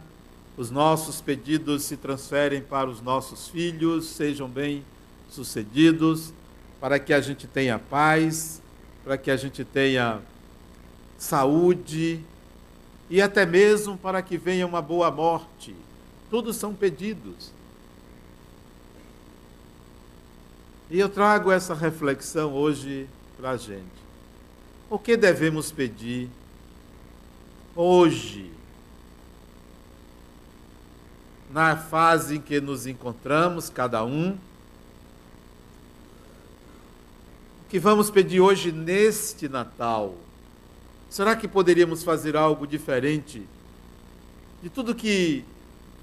os 0.56 0.72
nossos 0.72 1.20
pedidos 1.20 1.84
se 1.84 1.98
transferem 1.98 2.62
para 2.62 2.90
os 2.90 3.02
nossos 3.02 3.50
filhos, 3.50 4.06
sejam 4.06 4.48
bem 4.48 4.82
sucedidos, 5.30 6.32
para 6.80 7.00
que 7.00 7.14
a 7.14 7.20
gente 7.20 7.48
tenha 7.48 7.78
paz, 7.78 8.62
para 9.04 9.18
que 9.18 9.30
a 9.30 9.36
gente 9.36 9.66
tenha 9.66 10.22
saúde 11.18 12.22
e 13.10 13.22
até 13.22 13.46
mesmo 13.46 13.98
para 13.98 14.22
que 14.22 14.38
venha 14.38 14.66
uma 14.66 14.82
boa 14.82 15.12
morte. 15.12 15.76
Todos 16.32 16.56
são 16.56 16.74
pedidos. 16.74 17.52
E 20.90 20.98
eu 20.98 21.10
trago 21.10 21.52
essa 21.52 21.74
reflexão 21.74 22.54
hoje 22.54 23.06
para 23.36 23.50
a 23.50 23.58
gente. 23.58 24.05
O 24.88 25.00
que 25.00 25.18
devemos 25.18 25.72
pedir 25.72 26.30
hoje, 27.75 28.51
na 31.51 31.75
fase 31.75 32.36
em 32.36 32.42
que 32.42 32.62
nos 32.62 32.86
encontramos, 32.86 33.68
cada 33.68 34.06
um? 34.06 34.38
O 37.62 37.70
que 37.70 37.80
vamos 37.80 38.12
pedir 38.12 38.39
hoje 38.39 38.72
neste 38.72 39.50
Natal? 39.50 40.13
Será 41.10 41.36
que 41.36 41.48
poderíamos 41.48 42.04
fazer 42.04 42.38
algo 42.38 42.68
diferente 42.68 43.42
de 44.62 44.70
tudo 44.70 44.94
que 44.94 45.44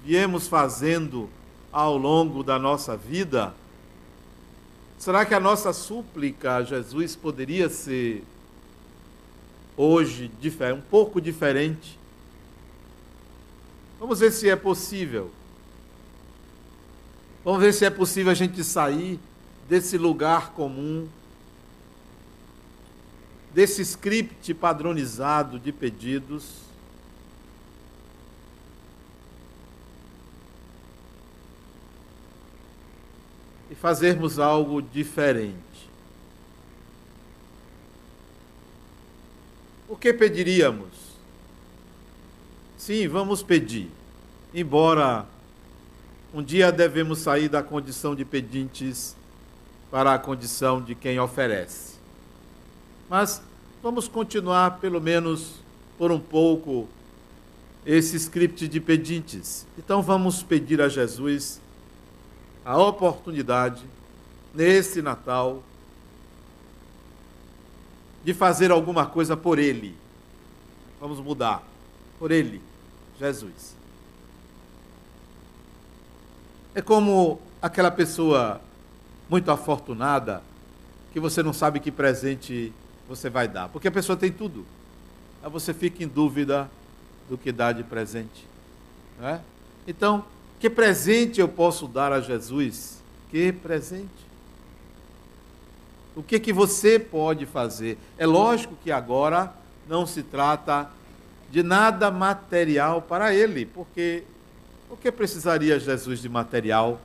viemos 0.03 0.47
fazendo 0.47 1.29
ao 1.71 1.97
longo 1.97 2.43
da 2.43 2.59
nossa 2.59 2.97
vida? 2.97 3.53
Será 4.97 5.25
que 5.25 5.33
a 5.33 5.39
nossa 5.39 5.71
súplica 5.71 6.57
a 6.57 6.63
Jesus 6.63 7.15
poderia 7.15 7.69
ser 7.69 8.23
hoje 9.77 10.31
um 10.73 10.81
pouco 10.81 11.19
diferente? 11.19 11.97
Vamos 13.99 14.19
ver 14.19 14.31
se 14.31 14.49
é 14.49 14.55
possível. 14.55 15.31
Vamos 17.43 17.61
ver 17.61 17.73
se 17.73 17.85
é 17.85 17.89
possível 17.89 18.31
a 18.31 18.35
gente 18.35 18.63
sair 18.63 19.19
desse 19.67 19.97
lugar 19.97 20.51
comum, 20.51 21.07
desse 23.53 23.81
script 23.81 24.53
padronizado 24.53 25.59
de 25.59 25.71
pedidos 25.71 26.63
e 33.69 33.75
fazermos 33.75 34.39
algo 34.39 34.81
diferente. 34.81 35.72
O 39.93 39.95
que 39.95 40.11
pediríamos? 40.11 40.87
Sim, 42.75 43.07
vamos 43.07 43.43
pedir. 43.43 43.91
Embora 44.51 45.23
um 46.33 46.41
dia 46.41 46.71
devemos 46.71 47.19
sair 47.19 47.47
da 47.47 47.61
condição 47.61 48.15
de 48.15 48.25
pedintes 48.25 49.15
para 49.91 50.15
a 50.15 50.17
condição 50.17 50.81
de 50.81 50.95
quem 50.95 51.19
oferece. 51.19 51.99
Mas 53.07 53.39
vamos 53.83 54.07
continuar, 54.07 54.79
pelo 54.79 54.99
menos 54.99 55.59
por 55.95 56.11
um 56.11 56.19
pouco, 56.19 56.89
esse 57.85 58.15
script 58.15 58.67
de 58.67 58.79
pedintes. 58.79 59.67
Então 59.77 60.01
vamos 60.01 60.41
pedir 60.41 60.81
a 60.81 60.89
Jesus 60.89 61.61
a 62.65 62.75
oportunidade, 62.79 63.83
nesse 64.55 65.03
Natal, 65.03 65.61
de 68.23 68.33
fazer 68.33 68.71
alguma 68.71 69.05
coisa 69.05 69.35
por 69.35 69.59
Ele. 69.59 69.95
Vamos 70.99 71.19
mudar. 71.19 71.63
Por 72.17 72.31
Ele, 72.31 72.61
Jesus. 73.19 73.75
É 76.73 76.81
como 76.81 77.39
aquela 77.61 77.91
pessoa 77.91 78.61
muito 79.29 79.51
afortunada 79.51 80.41
que 81.11 81.19
você 81.19 81.43
não 81.43 81.53
sabe 81.53 81.79
que 81.79 81.91
presente 81.91 82.73
você 83.07 83.29
vai 83.29 83.47
dar. 83.47 83.69
Porque 83.69 83.87
a 83.87 83.91
pessoa 83.91 84.17
tem 84.17 84.31
tudo. 84.31 84.65
Aí 85.43 85.49
você 85.49 85.73
fica 85.73 86.03
em 86.03 86.07
dúvida 86.07 86.69
do 87.29 87.37
que 87.37 87.51
dá 87.51 87.71
de 87.71 87.83
presente. 87.83 88.47
É? 89.21 89.39
Então, 89.87 90.25
que 90.59 90.69
presente 90.69 91.39
eu 91.39 91.47
posso 91.47 91.87
dar 91.87 92.11
a 92.11 92.21
Jesus? 92.21 93.01
Que 93.29 93.51
presente? 93.51 94.09
O 96.15 96.21
que 96.21 96.39
que 96.39 96.53
você 96.53 96.99
pode 96.99 97.45
fazer? 97.45 97.97
É 98.17 98.25
lógico 98.25 98.75
que 98.83 98.91
agora 98.91 99.53
não 99.87 100.05
se 100.05 100.23
trata 100.23 100.89
de 101.49 101.63
nada 101.63 102.11
material 102.11 103.01
para 103.01 103.33
ele, 103.33 103.65
porque 103.65 104.23
o 104.89 104.97
que 104.97 105.11
precisaria 105.11 105.79
Jesus 105.79 106.19
de 106.19 106.29
material? 106.29 106.99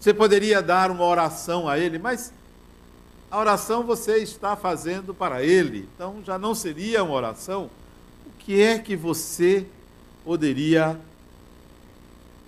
Você 0.00 0.12
poderia 0.12 0.60
dar 0.60 0.90
uma 0.90 1.04
oração 1.04 1.68
a 1.68 1.78
ele, 1.78 1.98
mas 1.98 2.32
a 3.30 3.38
oração 3.38 3.84
você 3.84 4.18
está 4.18 4.56
fazendo 4.56 5.14
para 5.14 5.42
ele, 5.42 5.88
então 5.94 6.22
já 6.24 6.38
não 6.38 6.54
seria 6.54 7.04
uma 7.04 7.14
oração 7.14 7.70
que 8.44 8.60
é 8.60 8.78
que 8.78 8.96
você 8.96 9.66
poderia 10.24 10.98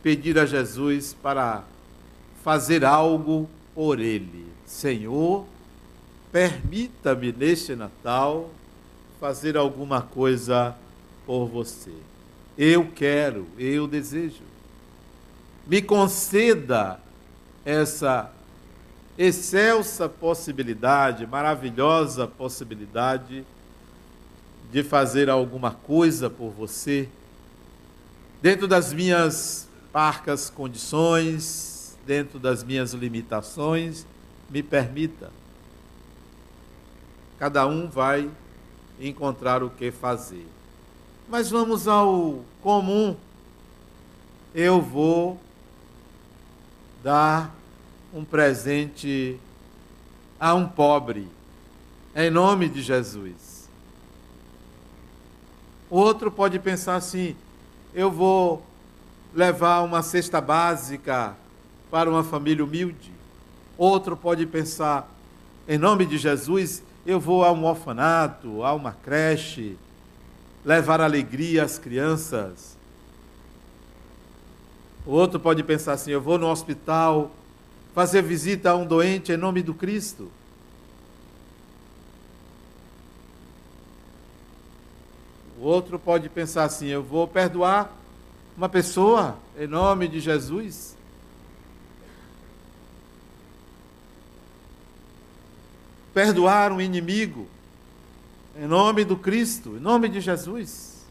pedir 0.04 0.38
a 0.38 0.44
Jesus 0.44 1.14
para 1.14 1.64
fazer 2.42 2.84
algo 2.84 3.48
por 3.74 3.98
ele. 3.98 4.46
Senhor, 4.66 5.46
permita-me 6.30 7.32
neste 7.32 7.74
Natal 7.74 8.50
fazer 9.18 9.56
alguma 9.56 10.02
coisa 10.02 10.76
por 11.24 11.46
você. 11.46 11.94
Eu 12.58 12.90
quero, 12.94 13.46
eu 13.58 13.86
desejo. 13.86 14.42
Me 15.66 15.80
conceda 15.80 17.00
essa 17.64 18.30
excelsa 19.16 20.06
possibilidade, 20.06 21.26
maravilhosa 21.26 22.26
possibilidade 22.26 23.42
de 24.70 24.82
fazer 24.82 25.30
alguma 25.30 25.70
coisa 25.70 26.28
por 26.28 26.50
você, 26.50 27.08
dentro 28.42 28.68
das 28.68 28.92
minhas 28.92 29.66
parcas 29.94 30.50
condições, 30.50 31.96
dentro 32.04 32.40
das 32.40 32.64
minhas 32.64 32.92
limitações, 32.94 34.04
me 34.50 34.60
permita. 34.60 35.30
Cada 37.38 37.64
um 37.68 37.88
vai 37.88 38.28
encontrar 38.98 39.62
o 39.62 39.70
que 39.70 39.92
fazer. 39.92 40.48
Mas 41.28 41.48
vamos 41.48 41.86
ao 41.86 42.40
comum. 42.60 43.16
Eu 44.52 44.82
vou 44.82 45.40
dar 47.00 47.54
um 48.12 48.24
presente 48.24 49.38
a 50.40 50.56
um 50.56 50.66
pobre, 50.66 51.28
em 52.16 52.30
nome 52.30 52.68
de 52.68 52.82
Jesus. 52.82 53.68
Outro 55.88 56.32
pode 56.32 56.58
pensar 56.58 56.96
assim: 56.96 57.36
eu 57.94 58.10
vou 58.10 58.73
levar 59.34 59.82
uma 59.82 60.02
cesta 60.02 60.40
básica 60.40 61.34
para 61.90 62.08
uma 62.08 62.22
família 62.22 62.64
humilde. 62.64 63.12
Outro 63.76 64.16
pode 64.16 64.46
pensar: 64.46 65.08
em 65.68 65.76
nome 65.76 66.06
de 66.06 66.16
Jesus, 66.16 66.82
eu 67.04 67.18
vou 67.18 67.44
a 67.44 67.52
um 67.52 67.64
orfanato, 67.64 68.62
a 68.62 68.72
uma 68.72 68.92
creche, 68.92 69.76
levar 70.64 71.00
alegria 71.00 71.64
às 71.64 71.78
crianças. 71.78 72.76
Outro 75.04 75.40
pode 75.40 75.62
pensar 75.62 75.94
assim: 75.94 76.12
eu 76.12 76.20
vou 76.20 76.38
no 76.38 76.48
hospital 76.48 77.30
fazer 77.94 78.22
visita 78.22 78.70
a 78.70 78.76
um 78.76 78.86
doente 78.86 79.32
em 79.32 79.36
nome 79.36 79.62
do 79.62 79.74
Cristo. 79.74 80.30
O 85.58 85.64
outro 85.64 85.98
pode 85.98 86.28
pensar 86.28 86.64
assim: 86.64 86.86
eu 86.86 87.02
vou 87.02 87.26
perdoar 87.26 88.03
uma 88.56 88.68
pessoa 88.68 89.38
em 89.58 89.66
nome 89.66 90.08
de 90.08 90.20
Jesus. 90.20 90.96
Perdoar 96.12 96.70
um 96.70 96.80
inimigo 96.80 97.48
em 98.56 98.66
nome 98.66 99.04
do 99.04 99.16
Cristo, 99.16 99.76
em 99.76 99.80
nome 99.80 100.08
de 100.08 100.20
Jesus. 100.20 101.04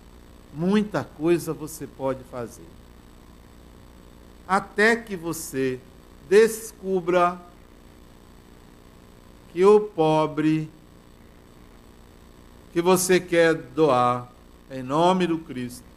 Muita 0.54 1.04
coisa 1.04 1.54
você 1.54 1.86
pode 1.86 2.24
fazer. 2.26 2.66
Até 4.48 4.96
que 4.96 5.16
você 5.16 5.80
descubra 6.30 7.40
que 9.52 9.64
o 9.66 9.80
pobre 9.80 10.70
que 12.72 12.82
você 12.82 13.20
quer 13.20 13.54
doar 13.54 14.32
em 14.72 14.82
nome 14.82 15.28
do 15.28 15.38
Cristo, 15.38 15.93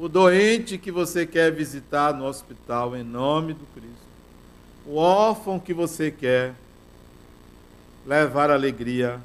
o 0.00 0.08
doente 0.08 0.78
que 0.78 0.92
você 0.92 1.26
quer 1.26 1.52
visitar 1.52 2.14
no 2.14 2.24
hospital 2.24 2.96
em 2.96 3.02
nome 3.02 3.52
do 3.52 3.66
Cristo, 3.74 3.98
o 4.86 4.94
órfão 4.94 5.58
que 5.58 5.74
você 5.74 6.10
quer 6.10 6.54
levar 8.06 8.48
alegria, 8.48 9.20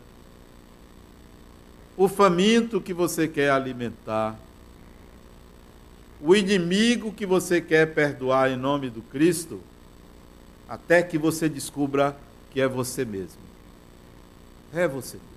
o 1.96 2.08
faminto 2.08 2.82
que 2.82 2.94
você 2.94 3.28
quer 3.28 3.52
alimentar, 3.52 4.38
o 6.20 6.36
inimigo 6.36 7.14
que 7.14 7.26
você 7.26 7.62
quer 7.62 7.94
perdoar 7.94 8.50
em 8.50 8.58
nome 8.58 8.90
do 8.90 9.02
Cristo, 9.04 9.62
até 10.68 11.04
que 11.04 11.20
você 11.20 11.48
descubra 11.48 12.18
que 12.50 12.60
é 12.60 12.68
você 12.68 13.06
mesmo. 13.06 13.42
É 14.74 14.88
você 14.88 15.18
mesmo. 15.18 15.33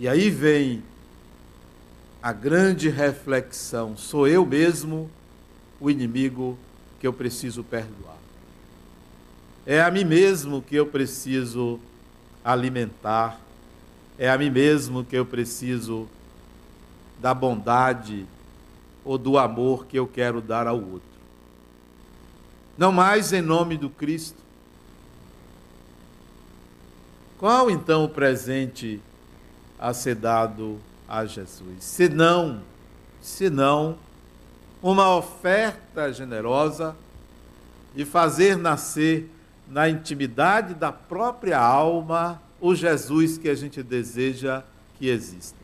E 0.00 0.08
aí 0.08 0.30
vem 0.30 0.82
a 2.20 2.32
grande 2.32 2.88
reflexão: 2.88 3.96
sou 3.96 4.26
eu 4.26 4.44
mesmo 4.44 5.08
o 5.78 5.88
inimigo 5.88 6.58
que 6.98 7.06
eu 7.06 7.12
preciso 7.12 7.62
perdoar. 7.62 8.18
É 9.64 9.80
a 9.80 9.90
mim 9.92 10.04
mesmo 10.04 10.60
que 10.60 10.74
eu 10.74 10.86
preciso 10.86 11.78
alimentar 12.42 13.38
é 14.20 14.28
a 14.28 14.36
mim 14.36 14.50
mesmo 14.50 15.02
que 15.02 15.16
eu 15.16 15.24
preciso 15.24 16.06
da 17.18 17.32
bondade 17.32 18.26
ou 19.02 19.16
do 19.16 19.38
amor 19.38 19.86
que 19.86 19.98
eu 19.98 20.06
quero 20.06 20.42
dar 20.42 20.66
ao 20.66 20.76
outro. 20.76 21.08
Não 22.76 22.92
mais 22.92 23.32
em 23.32 23.40
nome 23.40 23.78
do 23.78 23.88
Cristo. 23.88 24.36
Qual 27.38 27.70
então 27.70 28.04
o 28.04 28.10
presente 28.10 29.00
a 29.80 29.94
ser 29.94 30.14
dado 30.14 30.78
a 31.08 31.24
Jesus? 31.24 31.82
Senão, 31.82 32.60
senão 33.20 33.98
uma 34.82 35.16
oferta 35.16 36.12
generosa 36.12 36.94
de 37.94 38.04
fazer 38.04 38.56
nascer 38.56 39.28
na 39.66 39.88
intimidade 39.88 40.74
da 40.74 40.92
própria 40.92 41.58
alma 41.58 42.40
o 42.60 42.74
Jesus 42.74 43.38
que 43.38 43.48
a 43.48 43.54
gente 43.54 43.82
deseja 43.82 44.62
que 44.98 45.08
exista. 45.08 45.58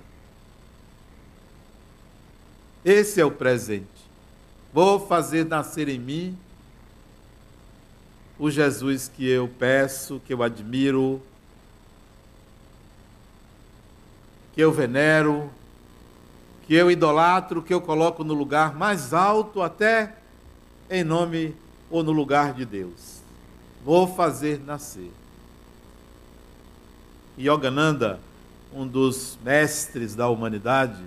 Esse 2.84 3.20
é 3.20 3.24
o 3.24 3.30
presente. 3.30 3.86
Vou 4.72 5.06
fazer 5.06 5.44
nascer 5.44 5.88
em 5.88 5.98
mim 5.98 6.38
o 8.38 8.50
Jesus 8.50 9.10
que 9.14 9.28
eu 9.28 9.48
peço, 9.48 10.20
que 10.26 10.32
eu 10.32 10.42
admiro, 10.42 11.20
que 14.56 14.62
eu 14.62 14.72
venero, 14.72 15.50
que 16.66 16.74
eu 16.74 16.90
idolatro, 16.90 17.62
que 17.62 17.74
eu 17.74 17.80
coloco 17.80 18.24
no 18.24 18.32
lugar 18.32 18.74
mais 18.74 19.12
alto, 19.12 19.60
até 19.60 20.16
em 20.90 21.04
nome 21.04 21.54
ou 21.90 22.02
no 22.02 22.10
lugar 22.10 22.54
de 22.54 22.64
Deus. 22.64 23.20
Vou 23.84 24.06
fazer 24.06 24.58
nascer. 24.64 25.12
Yogananda, 27.38 28.18
um 28.72 28.86
dos 28.86 29.38
mestres 29.44 30.14
da 30.14 30.26
humanidade, 30.30 31.04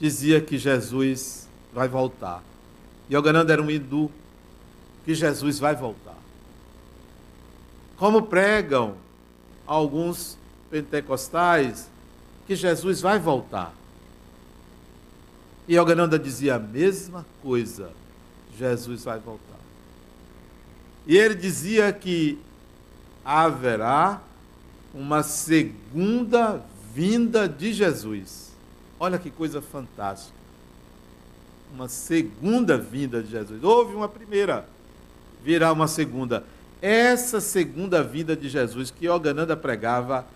dizia 0.00 0.40
que 0.40 0.58
Jesus 0.58 1.48
vai 1.72 1.86
voltar. 1.86 2.42
Yogananda 3.08 3.52
era 3.52 3.62
um 3.62 3.70
hindu, 3.70 4.10
que 5.04 5.14
Jesus 5.14 5.60
vai 5.60 5.76
voltar. 5.76 6.18
Como 7.96 8.22
pregam 8.22 8.96
alguns 9.64 10.36
pentecostais, 10.68 11.91
que 12.46 12.56
Jesus 12.56 13.00
vai 13.00 13.18
voltar. 13.18 13.74
E 15.68 15.76
Yogananda 15.76 16.18
dizia 16.18 16.56
a 16.56 16.58
mesma 16.58 17.24
coisa: 17.42 17.90
Jesus 18.58 19.04
vai 19.04 19.18
voltar. 19.18 19.60
E 21.06 21.16
ele 21.16 21.34
dizia 21.34 21.92
que 21.92 22.38
haverá 23.24 24.20
uma 24.94 25.22
segunda 25.22 26.62
vinda 26.94 27.48
de 27.48 27.72
Jesus. 27.72 28.52
Olha 29.00 29.18
que 29.18 29.30
coisa 29.30 29.60
fantástica. 29.60 30.36
Uma 31.74 31.88
segunda 31.88 32.76
vinda 32.76 33.22
de 33.22 33.30
Jesus. 33.30 33.64
Houve 33.64 33.94
uma 33.94 34.08
primeira, 34.08 34.68
virá 35.42 35.72
uma 35.72 35.88
segunda. 35.88 36.44
Essa 36.80 37.40
segunda 37.40 38.02
vinda 38.02 38.36
de 38.36 38.48
Jesus 38.48 38.90
que 38.90 39.06
Yogananda 39.06 39.56
pregava 39.56 40.26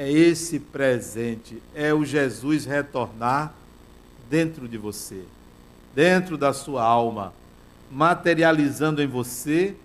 é 0.00 0.10
esse 0.10 0.58
presente, 0.58 1.62
é 1.74 1.92
o 1.92 2.06
Jesus 2.06 2.64
retornar 2.64 3.52
dentro 4.30 4.66
de 4.66 4.78
você, 4.78 5.24
dentro 5.94 6.38
da 6.38 6.54
sua 6.54 6.82
alma, 6.82 7.34
materializando 7.90 9.02
em 9.02 9.06
você 9.06 9.76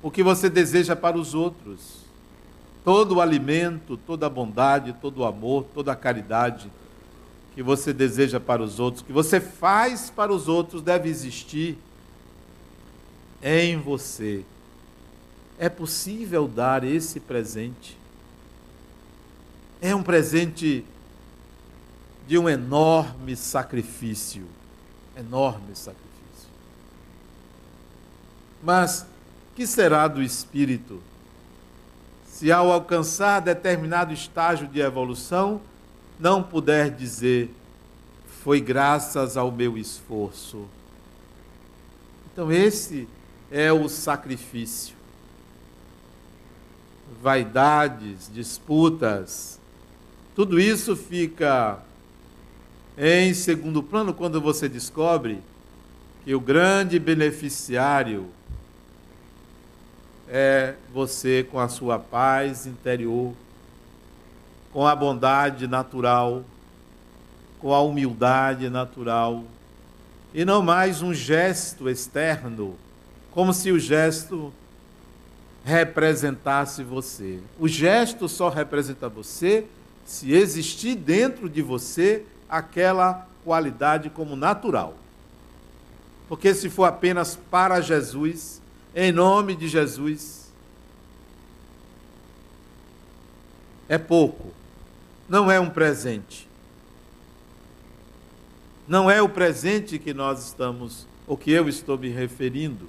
o 0.00 0.08
que 0.08 0.22
você 0.22 0.48
deseja 0.48 0.94
para 0.94 1.18
os 1.18 1.34
outros 1.34 2.04
todo 2.84 3.16
o 3.16 3.20
alimento, 3.20 3.96
toda 3.96 4.26
a 4.26 4.30
bondade, 4.30 4.94
todo 5.02 5.18
o 5.18 5.24
amor, 5.24 5.66
toda 5.74 5.90
a 5.90 5.96
caridade 5.96 6.70
que 7.56 7.64
você 7.64 7.92
deseja 7.92 8.38
para 8.38 8.62
os 8.62 8.78
outros, 8.78 9.02
que 9.02 9.12
você 9.12 9.40
faz 9.40 10.10
para 10.10 10.32
os 10.32 10.46
outros, 10.46 10.80
deve 10.80 11.08
existir 11.08 11.76
em 13.42 13.76
você. 13.78 14.44
É 15.58 15.68
possível 15.68 16.46
dar 16.46 16.84
esse 16.84 17.18
presente 17.18 17.98
É 19.80 19.94
um 19.94 20.02
presente 20.02 20.84
de 22.26 22.38
um 22.38 22.48
enorme 22.48 23.34
sacrifício. 23.34 24.46
Enorme 25.16 25.74
sacrifício. 25.74 26.48
Mas 28.62 29.06
que 29.56 29.66
será 29.66 30.06
do 30.08 30.22
espírito 30.22 31.02
se 32.24 32.50
ao 32.50 32.72
alcançar 32.72 33.40
determinado 33.40 34.12
estágio 34.14 34.66
de 34.66 34.80
evolução 34.80 35.60
não 36.18 36.42
puder 36.42 36.90
dizer 36.90 37.54
foi 38.42 38.60
graças 38.60 39.36
ao 39.36 39.52
meu 39.52 39.76
esforço? 39.76 40.66
Então 42.32 42.50
esse 42.50 43.06
é 43.50 43.70
o 43.70 43.88
sacrifício. 43.88 44.96
Vaidades, 47.22 48.30
disputas, 48.32 49.59
tudo 50.34 50.60
isso 50.60 50.94
fica 50.94 51.80
em 52.96 53.34
segundo 53.34 53.82
plano 53.82 54.14
quando 54.14 54.40
você 54.40 54.68
descobre 54.68 55.40
que 56.24 56.34
o 56.34 56.40
grande 56.40 56.98
beneficiário 56.98 58.28
é 60.28 60.74
você 60.92 61.46
com 61.50 61.58
a 61.58 61.68
sua 61.68 61.98
paz 61.98 62.66
interior, 62.66 63.34
com 64.72 64.86
a 64.86 64.94
bondade 64.94 65.66
natural, 65.66 66.44
com 67.58 67.74
a 67.74 67.80
humildade 67.80 68.68
natural, 68.68 69.44
e 70.32 70.44
não 70.44 70.62
mais 70.62 71.02
um 71.02 71.12
gesto 71.12 71.88
externo, 71.88 72.76
como 73.32 73.52
se 73.52 73.72
o 73.72 73.78
gesto 73.78 74.52
representasse 75.64 76.84
você. 76.84 77.40
O 77.58 77.66
gesto 77.66 78.28
só 78.28 78.48
representa 78.48 79.08
você 79.08 79.66
se 80.04 80.32
existir 80.32 80.96
dentro 80.96 81.48
de 81.48 81.62
você 81.62 82.24
aquela 82.48 83.28
qualidade 83.44 84.10
como 84.10 84.36
natural. 84.36 84.94
Porque 86.28 86.54
se 86.54 86.68
for 86.70 86.84
apenas 86.84 87.36
para 87.50 87.80
Jesus, 87.80 88.60
em 88.94 89.12
nome 89.12 89.54
de 89.54 89.68
Jesus. 89.68 90.50
É 93.88 93.98
pouco, 93.98 94.52
não 95.28 95.50
é 95.50 95.58
um 95.58 95.68
presente. 95.68 96.48
Não 98.86 99.10
é 99.10 99.22
o 99.22 99.28
presente 99.28 99.98
que 99.98 100.12
nós 100.12 100.46
estamos, 100.46 101.06
ou 101.26 101.36
que 101.36 101.50
eu 101.50 101.68
estou 101.68 101.96
me 101.96 102.08
referindo. 102.08 102.88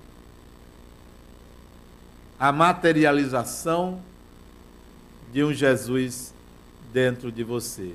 A 2.39 2.52
materialização 2.52 4.02
de 5.32 5.43
um 5.43 5.54
Jesus 5.54 6.34
dentro 6.91 7.32
de 7.32 7.43
você. 7.43 7.93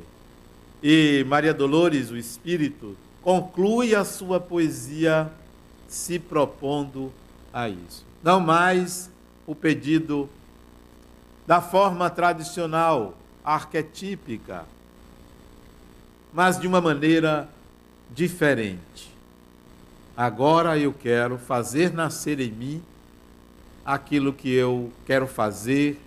E 0.82 1.24
Maria 1.26 1.54
Dolores, 1.54 2.10
o 2.10 2.16
Espírito, 2.16 2.96
conclui 3.22 3.94
a 3.94 4.04
sua 4.04 4.38
poesia 4.38 5.30
se 5.88 6.18
propondo 6.18 7.12
a 7.52 7.68
isso. 7.68 8.04
Não 8.22 8.40
mais 8.40 9.10
o 9.46 9.54
pedido 9.54 10.28
da 11.46 11.60
forma 11.60 12.10
tradicional, 12.10 13.16
arquetípica, 13.44 14.64
mas 16.32 16.58
de 16.58 16.66
uma 16.66 16.80
maneira 16.80 17.48
diferente. 18.12 19.10
Agora 20.16 20.78
eu 20.78 20.92
quero 20.92 21.38
fazer 21.38 21.92
nascer 21.92 22.40
em 22.40 22.50
mim 22.50 22.82
aquilo 23.84 24.32
que 24.32 24.52
eu 24.52 24.92
quero 25.04 25.26
fazer, 25.26 26.00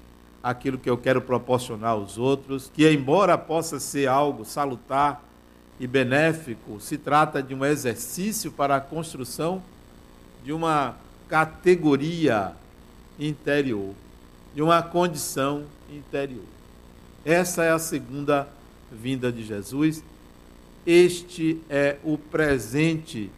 aquilo 0.43 0.77
que 0.77 0.89
eu 0.89 0.97
quero 0.97 1.21
proporcionar 1.21 1.91
aos 1.91 2.17
outros, 2.17 2.71
que 2.73 2.89
embora 2.89 3.37
possa 3.37 3.79
ser 3.79 4.07
algo 4.07 4.45
salutar 4.45 5.23
e 5.79 5.87
benéfico, 5.87 6.79
se 6.79 6.97
trata 6.97 7.41
de 7.41 7.53
um 7.55 7.63
exercício 7.63 8.51
para 8.51 8.75
a 8.75 8.81
construção 8.81 9.61
de 10.43 10.51
uma 10.51 10.95
categoria 11.27 12.53
interior, 13.19 13.93
de 14.55 14.61
uma 14.61 14.81
condição 14.81 15.63
interior. 15.91 16.43
Essa 17.25 17.63
é 17.63 17.71
a 17.71 17.79
segunda 17.79 18.47
vinda 18.91 19.31
de 19.31 19.43
Jesus. 19.43 20.03
Este 20.85 21.61
é 21.69 21.97
o 22.03 22.17
presente 22.17 23.29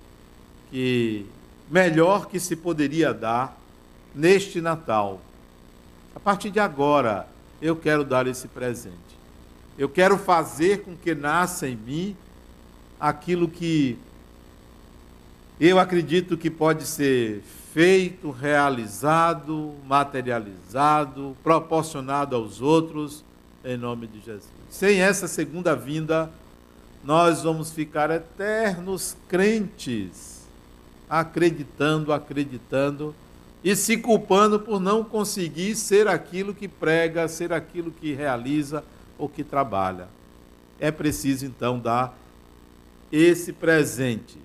que 0.69 1.25
melhor 1.69 2.27
que 2.27 2.39
se 2.39 2.55
poderia 2.55 3.13
dar 3.13 3.57
neste 4.15 4.61
Natal. 4.61 5.19
Partir 6.23 6.51
de 6.51 6.59
agora, 6.59 7.27
eu 7.59 7.75
quero 7.75 8.03
dar 8.03 8.27
esse 8.27 8.47
presente. 8.47 8.95
Eu 9.77 9.89
quero 9.89 10.17
fazer 10.17 10.83
com 10.83 10.95
que 10.95 11.15
nasça 11.15 11.67
em 11.67 11.75
mim 11.75 12.15
aquilo 12.99 13.47
que 13.47 13.97
eu 15.59 15.79
acredito 15.79 16.37
que 16.37 16.49
pode 16.49 16.85
ser 16.85 17.41
feito, 17.73 18.29
realizado, 18.29 19.73
materializado, 19.87 21.35
proporcionado 21.43 22.35
aos 22.35 22.61
outros, 22.61 23.23
em 23.63 23.77
nome 23.77 24.05
de 24.05 24.19
Jesus. 24.19 24.49
Sem 24.69 25.01
essa 25.01 25.27
segunda 25.27 25.75
vinda, 25.75 26.31
nós 27.03 27.41
vamos 27.41 27.71
ficar 27.71 28.11
eternos 28.11 29.15
crentes, 29.27 30.47
acreditando, 31.09 32.13
acreditando 32.13 33.15
e 33.63 33.75
se 33.75 33.97
culpando 33.97 34.59
por 34.59 34.79
não 34.79 35.03
conseguir 35.03 35.75
ser 35.75 36.07
aquilo 36.07 36.53
que 36.53 36.67
prega, 36.67 37.27
ser 37.27 37.53
aquilo 37.53 37.91
que 37.91 38.13
realiza 38.13 38.83
ou 39.17 39.29
que 39.29 39.43
trabalha. 39.43 40.07
É 40.79 40.89
preciso 40.89 41.45
então 41.45 41.79
dar 41.79 42.17
esse 43.11 43.53
presente 43.53 44.39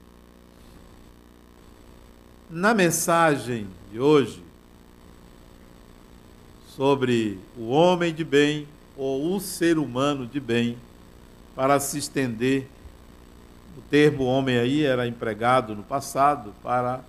na 2.51 2.73
mensagem 2.73 3.67
de 3.91 3.99
hoje, 3.99 4.43
sobre 6.69 7.39
o 7.57 7.69
homem 7.69 8.15
de 8.15 8.23
bem 8.23 8.69
ou 8.97 9.35
o 9.35 9.41
ser 9.41 9.79
humano 9.79 10.27
de 10.27 10.39
bem, 10.39 10.77
para 11.55 11.81
se 11.81 11.99
estender, 11.99 12.69
o 13.77 13.81
termo 13.91 14.25
homem 14.25 14.59
aí 14.59 14.85
era 14.85 15.07
empregado 15.07 15.75
no 15.75 15.83
passado 15.83 16.53
para 16.63 17.01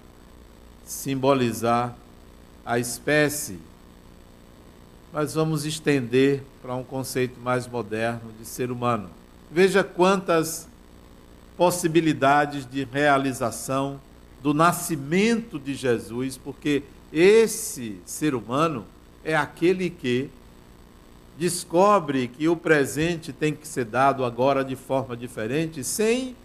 simbolizar 0.88 1.94
a 2.66 2.80
espécie. 2.80 3.60
Mas 5.12 5.34
vamos 5.34 5.66
estender 5.66 6.44
para 6.62 6.74
um 6.76 6.84
conceito 6.84 7.40
mais 7.40 7.68
moderno 7.68 8.32
de 8.40 8.46
ser 8.46 8.72
humano. 8.72 9.10
Veja 9.52 9.84
quantas 9.84 10.68
possibilidades 11.58 12.66
de 12.66 12.86
realização 12.86 14.00
do 14.42 14.54
nascimento 14.54 15.60
de 15.60 15.74
Jesus, 15.74 16.38
porque 16.38 16.84
esse 17.12 18.00
ser 18.06 18.34
humano 18.34 18.86
é 19.24 19.36
aquele 19.36 19.90
que 19.90 20.30
descobre 21.38 22.28
que 22.28 22.48
o 22.48 22.56
presente 22.56 23.34
tem 23.34 23.54
que 23.54 23.68
ser 23.68 23.86
dado 23.86 24.24
agora 24.24 24.64
de 24.64 24.76
forma 24.76 25.18
diferente, 25.18 25.84
sem 25.84 26.36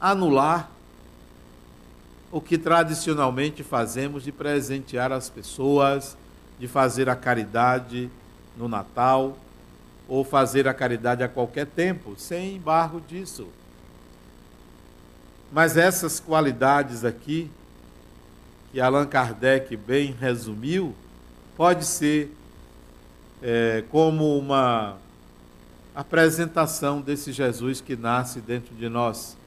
anular 0.00 0.70
o 2.30 2.40
que 2.40 2.58
tradicionalmente 2.58 3.62
fazemos 3.62 4.22
de 4.22 4.30
presentear 4.30 5.12
as 5.12 5.30
pessoas, 5.30 6.16
de 6.58 6.68
fazer 6.68 7.08
a 7.08 7.16
caridade 7.16 8.10
no 8.56 8.68
Natal, 8.68 9.38
ou 10.06 10.24
fazer 10.24 10.66
a 10.68 10.74
caridade 10.74 11.22
a 11.22 11.28
qualquer 11.28 11.66
tempo, 11.66 12.14
sem 12.16 12.56
embargo 12.56 13.00
disso. 13.00 13.48
Mas 15.50 15.76
essas 15.76 16.20
qualidades 16.20 17.04
aqui, 17.04 17.50
que 18.70 18.80
Allan 18.80 19.06
Kardec 19.06 19.74
bem 19.76 20.14
resumiu, 20.18 20.94
pode 21.56 21.84
ser 21.86 22.34
é, 23.42 23.82
como 23.90 24.38
uma 24.38 24.96
apresentação 25.94 27.00
desse 27.00 27.32
Jesus 27.32 27.80
que 27.80 27.96
nasce 27.96 28.40
dentro 28.40 28.74
de 28.74 28.88
nós. 28.88 29.37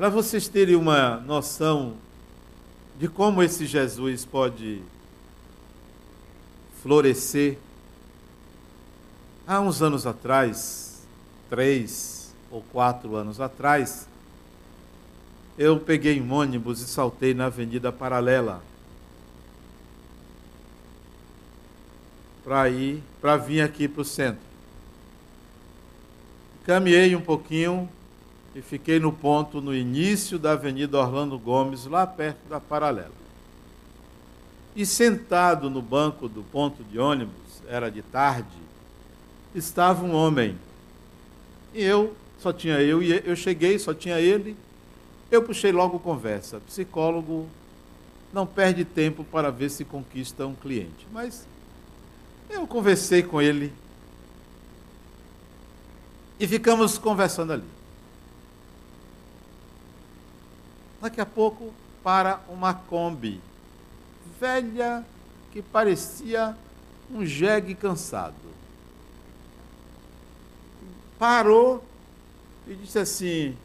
Para 0.00 0.08
vocês 0.08 0.48
terem 0.48 0.76
uma 0.76 1.18
noção 1.18 1.92
de 2.98 3.06
como 3.06 3.42
esse 3.42 3.66
Jesus 3.66 4.24
pode 4.24 4.80
florescer, 6.82 7.58
há 9.46 9.60
uns 9.60 9.82
anos 9.82 10.06
atrás, 10.06 11.06
três, 11.50 12.34
ou 12.50 12.62
quatro 12.72 13.14
anos 13.14 13.42
atrás, 13.42 14.08
eu 15.58 15.78
peguei 15.78 16.18
um 16.18 16.32
ônibus 16.32 16.80
e 16.80 16.88
saltei 16.88 17.34
na 17.34 17.44
Avenida 17.44 17.92
Paralela 17.92 18.62
para 22.42 22.70
ir, 22.70 23.02
para 23.20 23.36
vir 23.36 23.60
aqui 23.60 23.86
para 23.86 24.00
o 24.00 24.04
centro. 24.06 24.40
Caminhei 26.64 27.14
um 27.14 27.20
pouquinho 27.20 27.86
e 28.54 28.60
fiquei 28.60 28.98
no 28.98 29.12
ponto 29.12 29.60
no 29.60 29.74
início 29.74 30.38
da 30.38 30.52
Avenida 30.52 30.98
Orlando 30.98 31.38
Gomes, 31.38 31.86
lá 31.86 32.06
perto 32.06 32.48
da 32.48 32.60
Paralela. 32.60 33.20
E 34.74 34.84
sentado 34.84 35.70
no 35.70 35.82
banco 35.82 36.28
do 36.28 36.42
ponto 36.42 36.82
de 36.84 36.98
ônibus, 36.98 37.62
era 37.68 37.90
de 37.90 38.02
tarde, 38.02 38.56
estava 39.54 40.04
um 40.04 40.14
homem. 40.14 40.58
E 41.72 41.82
eu, 41.82 42.14
só 42.38 42.52
tinha 42.52 42.80
eu, 42.80 43.02
e 43.02 43.22
eu 43.24 43.36
cheguei, 43.36 43.78
só 43.78 43.94
tinha 43.94 44.20
ele. 44.20 44.56
Eu 45.30 45.42
puxei 45.42 45.70
logo 45.70 45.98
conversa. 45.98 46.60
Psicólogo 46.60 47.48
não 48.32 48.46
perde 48.46 48.84
tempo 48.84 49.24
para 49.24 49.50
ver 49.50 49.70
se 49.70 49.84
conquista 49.84 50.46
um 50.46 50.54
cliente. 50.54 51.06
Mas 51.12 51.46
eu 52.48 52.66
conversei 52.66 53.22
com 53.22 53.40
ele 53.40 53.72
e 56.38 56.46
ficamos 56.48 56.98
conversando 56.98 57.52
ali. 57.52 57.79
Daqui 61.00 61.20
a 61.20 61.26
pouco, 61.26 61.72
para 62.02 62.40
uma 62.48 62.74
Kombi, 62.74 63.40
velha, 64.38 65.04
que 65.52 65.62
parecia 65.62 66.56
um 67.10 67.24
jegue 67.24 67.74
cansado. 67.74 68.34
Parou 71.18 71.84
e 72.66 72.74
disse 72.74 72.98
assim: 72.98 73.56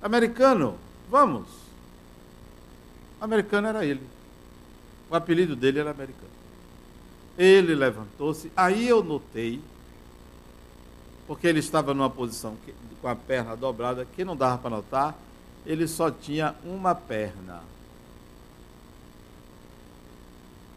Americano, 0.00 0.78
vamos. 1.10 1.48
Americano 3.20 3.68
era 3.68 3.84
ele. 3.84 4.06
O 5.10 5.16
apelido 5.16 5.56
dele 5.56 5.80
era 5.80 5.90
americano. 5.90 6.28
Ele 7.36 7.74
levantou-se, 7.74 8.50
aí 8.56 8.88
eu 8.88 9.02
notei 9.02 9.60
porque 11.28 11.46
ele 11.46 11.58
estava 11.58 11.92
numa 11.92 12.08
posição 12.08 12.56
que, 12.64 12.74
com 13.02 13.06
a 13.06 13.14
perna 13.14 13.54
dobrada, 13.54 14.06
que 14.16 14.24
não 14.24 14.34
dava 14.34 14.56
para 14.56 14.70
notar, 14.70 15.14
ele 15.66 15.86
só 15.86 16.10
tinha 16.10 16.54
uma 16.64 16.94
perna. 16.94 17.62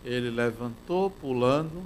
Ele 0.04 0.30
levantou, 0.30 1.10
pulando, 1.10 1.84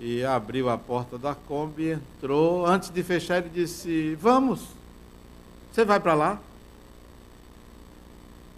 e 0.00 0.24
abriu 0.24 0.68
a 0.68 0.76
porta 0.78 1.18
da 1.18 1.34
Kombi, 1.34 1.90
entrou. 1.90 2.66
Antes 2.66 2.90
de 2.90 3.02
fechar, 3.02 3.38
ele 3.38 3.50
disse: 3.50 4.14
Vamos, 4.16 4.66
você 5.72 5.84
vai 5.84 6.00
para 6.00 6.14
lá? 6.14 6.40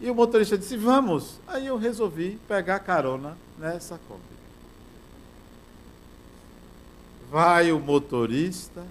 E 0.01 0.11
o 0.11 0.15
motorista 0.15 0.57
disse: 0.57 0.77
Vamos. 0.77 1.39
Aí 1.47 1.67
eu 1.67 1.77
resolvi 1.77 2.39
pegar 2.49 2.79
carona 2.81 3.37
nessa 3.59 3.99
Kombi. 4.09 4.23
Vai 7.31 7.73
o 7.73 7.81
motorista, 7.81 8.87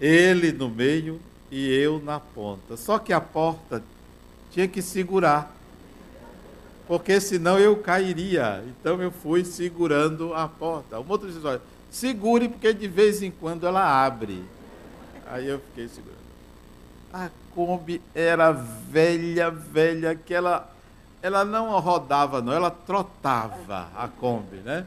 ele 0.00 0.52
no 0.52 0.68
meio 0.68 1.20
e 1.50 1.68
eu 1.72 2.00
na 2.00 2.20
ponta. 2.20 2.76
Só 2.76 2.98
que 2.98 3.12
a 3.12 3.20
porta 3.20 3.82
tinha 4.50 4.68
que 4.68 4.82
segurar, 4.82 5.54
porque 6.86 7.20
senão 7.20 7.58
eu 7.58 7.76
cairia. 7.76 8.64
Então 8.66 9.00
eu 9.02 9.10
fui 9.10 9.44
segurando 9.44 10.34
a 10.34 10.48
porta. 10.48 10.98
O 10.98 11.04
motorista 11.04 11.38
disse: 11.38 11.46
olha, 11.46 11.62
segure, 11.90 12.48
porque 12.48 12.72
de 12.72 12.88
vez 12.88 13.22
em 13.22 13.30
quando 13.30 13.66
ela 13.66 14.04
abre. 14.04 14.44
Aí 15.26 15.46
eu 15.46 15.58
fiquei 15.58 15.88
segurando. 15.88 16.18
A 17.12 17.30
Kombi 17.54 18.00
era 18.14 18.52
velha, 18.52 19.50
velha, 19.50 20.14
que 20.14 20.32
ela, 20.32 20.70
ela 21.22 21.44
não 21.44 21.78
rodava, 21.80 22.40
não, 22.40 22.52
ela 22.52 22.70
trotava 22.70 23.88
a 23.96 24.08
Kombi, 24.08 24.56
né? 24.56 24.86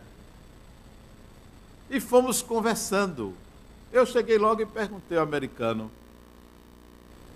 E 1.89 1.99
fomos 1.99 2.41
conversando. 2.41 3.33
Eu 3.91 4.05
cheguei 4.05 4.37
logo 4.37 4.61
e 4.61 4.65
perguntei 4.65 5.17
ao 5.17 5.23
americano: 5.23 5.91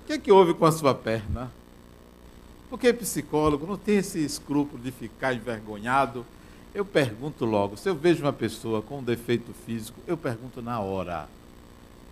o 0.05 0.07
que, 0.07 0.13
é 0.13 0.17
que 0.19 0.31
houve 0.31 0.53
com 0.53 0.67
a 0.67 0.71
sua 0.71 0.93
perna? 0.93 1.51
Porque 2.69 2.93
psicólogo 2.93 3.65
não 3.65 3.75
tem 3.75 3.97
esse 3.97 4.23
escrúpulo 4.23 4.79
de 4.83 4.91
ficar 4.91 5.33
envergonhado. 5.33 6.23
Eu 6.75 6.85
pergunto 6.85 7.43
logo. 7.43 7.75
Se 7.75 7.89
eu 7.89 7.95
vejo 7.95 8.21
uma 8.21 8.31
pessoa 8.31 8.83
com 8.83 8.99
um 8.99 9.03
defeito 9.03 9.51
físico, 9.65 9.99
eu 10.05 10.15
pergunto 10.15 10.61
na 10.61 10.79
hora, 10.79 11.27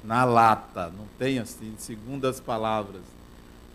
na 0.04 0.26
lata. 0.26 0.88
Não 0.88 1.06
tem 1.20 1.38
assim, 1.38 1.76
segundo 1.78 2.26
as 2.26 2.40
palavras. 2.40 3.04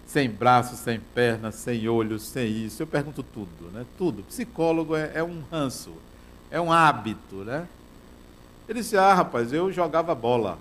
Sem 0.04 0.28
braço, 0.28 0.74
sem 0.74 0.98
perna, 0.98 1.52
sem 1.52 1.88
olhos, 1.88 2.22
sem 2.22 2.50
isso. 2.50 2.82
Eu 2.82 2.88
pergunto 2.88 3.22
tudo, 3.22 3.70
né? 3.72 3.86
Tudo. 3.96 4.24
Psicólogo 4.24 4.96
é, 4.96 5.12
é 5.14 5.22
um 5.22 5.44
ranço, 5.48 5.92
é 6.50 6.60
um 6.60 6.72
hábito, 6.72 7.44
né? 7.44 7.68
Ele 8.68 8.80
disse: 8.80 8.96
Ah, 8.96 9.14
rapaz, 9.14 9.52
eu 9.52 9.70
jogava 9.70 10.12
bola. 10.12 10.58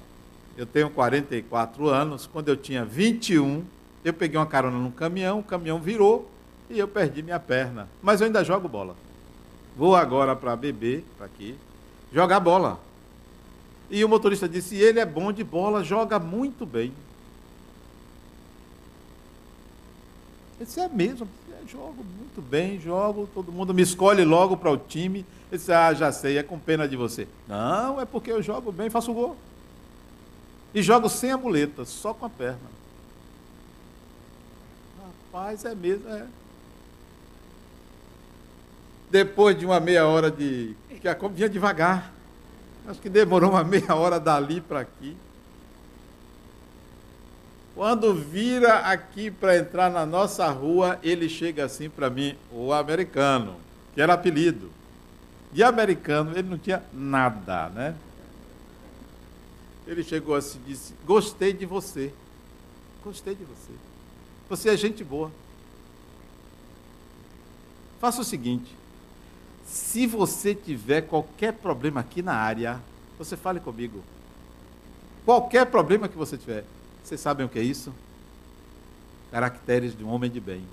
Eu 0.57 0.65
tenho 0.65 0.89
44 0.89 1.87
anos. 1.87 2.25
Quando 2.25 2.49
eu 2.49 2.57
tinha 2.57 2.83
21, 2.83 3.63
eu 4.03 4.13
peguei 4.13 4.39
uma 4.39 4.45
carona 4.47 4.77
num 4.77 4.89
caminhão, 4.89 5.39
o 5.39 5.43
caminhão 5.43 5.79
virou 5.79 6.29
e 6.69 6.79
eu 6.79 6.87
perdi 6.87 7.21
minha 7.21 7.39
perna. 7.39 7.87
Mas 8.01 8.19
eu 8.19 8.27
ainda 8.27 8.43
jogo 8.43 8.67
bola. 8.67 8.95
Vou 9.77 9.95
agora 9.95 10.35
para 10.35 10.55
beber, 10.55 11.05
para 11.15 11.27
aqui, 11.27 11.55
jogar 12.11 12.39
bola. 12.39 12.79
E 13.89 14.03
o 14.03 14.09
motorista 14.09 14.49
disse: 14.49 14.75
ele 14.75 14.99
é 14.99 15.05
bom 15.05 15.31
de 15.31 15.43
bola, 15.43 15.83
joga 15.83 16.17
muito 16.17 16.65
bem. 16.65 16.91
Ele 20.57 20.65
disse: 20.65 20.79
é 20.79 20.89
mesmo, 20.89 21.27
é, 21.51 21.67
jogo 21.67 22.03
muito 22.03 22.41
bem, 22.41 22.79
jogo, 22.79 23.29
todo 23.33 23.51
mundo 23.51 23.73
me 23.73 23.83
escolhe 23.83 24.25
logo 24.25 24.57
para 24.57 24.71
o 24.71 24.77
time. 24.77 25.19
Ele 25.49 25.57
disse, 25.57 25.71
ah, 25.71 25.93
já 25.93 26.11
sei, 26.11 26.37
é 26.37 26.43
com 26.43 26.59
pena 26.59 26.87
de 26.87 26.97
você. 26.97 27.27
Não, 27.47 28.01
é 28.01 28.05
porque 28.05 28.31
eu 28.31 28.41
jogo 28.41 28.71
bem, 28.71 28.89
faço 28.89 29.13
gol. 29.13 29.37
E 30.73 30.82
jogo 30.82 31.10
sem 31.10 31.32
a 31.32 31.38
muleta, 31.38 31.86
só 31.86 32.13
com 32.13 32.25
a 32.25 32.30
perna. 32.30 32.77
Rapaz, 35.32 35.65
é 35.65 35.73
mesmo, 35.73 36.08
é. 36.10 36.25
Depois 39.10 39.58
de 39.58 39.65
uma 39.65 39.80
meia 39.80 40.06
hora 40.06 40.30
de. 40.30 40.75
que 41.01 41.08
a 41.08 41.15
Kombi 41.15 41.36
vinha 41.36 41.49
devagar. 41.49 42.12
Acho 42.88 42.99
que 43.01 43.10
demorou 43.10 43.51
uma 43.51 43.63
meia 43.65 43.95
hora 43.95 44.19
dali 44.19 44.62
para 44.62 44.82
aqui. 44.82 45.15
Quando 47.75 48.13
vira 48.13 48.80
aqui 48.80 49.30
para 49.30 49.58
entrar 49.58 49.89
na 49.91 50.06
nossa 50.06 50.49
rua, 50.49 50.99
ele 51.03 51.30
chega 51.30 51.63
assim 51.63 51.89
para 51.89 52.10
mim, 52.10 52.36
o 52.51 52.73
americano, 52.73 53.56
que 53.93 54.01
era 54.01 54.13
apelido. 54.13 54.71
De 55.51 55.63
americano, 55.63 56.32
ele 56.32 56.49
não 56.49 56.58
tinha 56.58 56.82
nada, 56.91 57.69
né? 57.69 57.95
Ele 59.88 60.04
chegou 60.04 60.36
assim 60.36 60.60
e 60.65 60.71
disse: 60.71 60.93
Gostei 61.06 61.54
de 61.54 61.65
você. 61.65 62.13
Gostei 63.04 63.34
de 63.34 63.45
você. 63.45 63.71
Você 64.50 64.69
é 64.69 64.78
gente 64.78 65.04
boa. 65.04 65.32
Faça 68.00 68.21
o 68.21 68.23
seguinte: 68.23 68.76
se 69.65 70.06
você 70.06 70.54
tiver 70.54 71.02
qualquer 71.02 71.54
problema 71.54 72.02
aqui 72.02 72.21
na 72.21 72.34
área, 72.34 72.82
você 73.17 73.38
fale 73.38 73.60
comigo. 73.60 74.04
Qualquer 75.26 75.65
problema 75.65 76.08
que 76.08 76.17
você 76.17 76.38
tiver. 76.38 76.65
Vocês 77.04 77.19
sabem 77.19 77.45
o 77.45 77.50
que 77.50 77.60
é 77.60 77.63
isso? 77.63 77.93
Caracteres 79.32 79.97
de 79.97 80.04
um 80.04 80.10
homem 80.10 80.30
de 80.30 80.39
bem. 80.39 80.63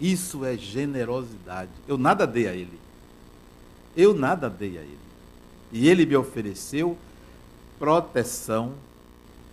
Isso 0.00 0.44
é 0.44 0.56
generosidade. 0.56 1.70
Eu 1.86 1.96
nada 1.96 2.26
dei 2.26 2.48
a 2.48 2.54
ele. 2.54 2.78
Eu 3.96 4.14
nada 4.14 4.48
dei 4.50 4.78
a 4.78 4.82
ele. 4.82 4.98
E 5.70 5.88
ele 5.88 6.04
me 6.04 6.16
ofereceu 6.16 6.98
proteção. 7.82 8.74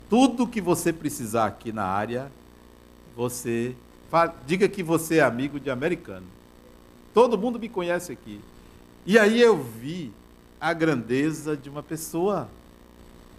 Tudo 0.08 0.46
que 0.46 0.62
você 0.62 0.94
precisar 0.94 1.48
aqui 1.48 1.74
na 1.74 1.86
área, 1.86 2.32
você 3.16 3.76
diga 4.46 4.70
que 4.70 4.84
você 4.84 5.18
é 5.18 5.22
amigo 5.22 5.60
de 5.60 5.72
americano. 5.72 6.28
Todo 7.12 7.40
mundo 7.40 7.60
me 7.60 7.68
conhece 7.68 8.12
aqui. 8.12 8.40
E 9.04 9.18
aí 9.18 9.42
eu 9.42 9.58
vi 9.58 10.14
a 10.62 10.74
grandeza 10.74 11.58
de 11.58 11.72
uma 11.72 11.82
pessoa, 11.82 12.48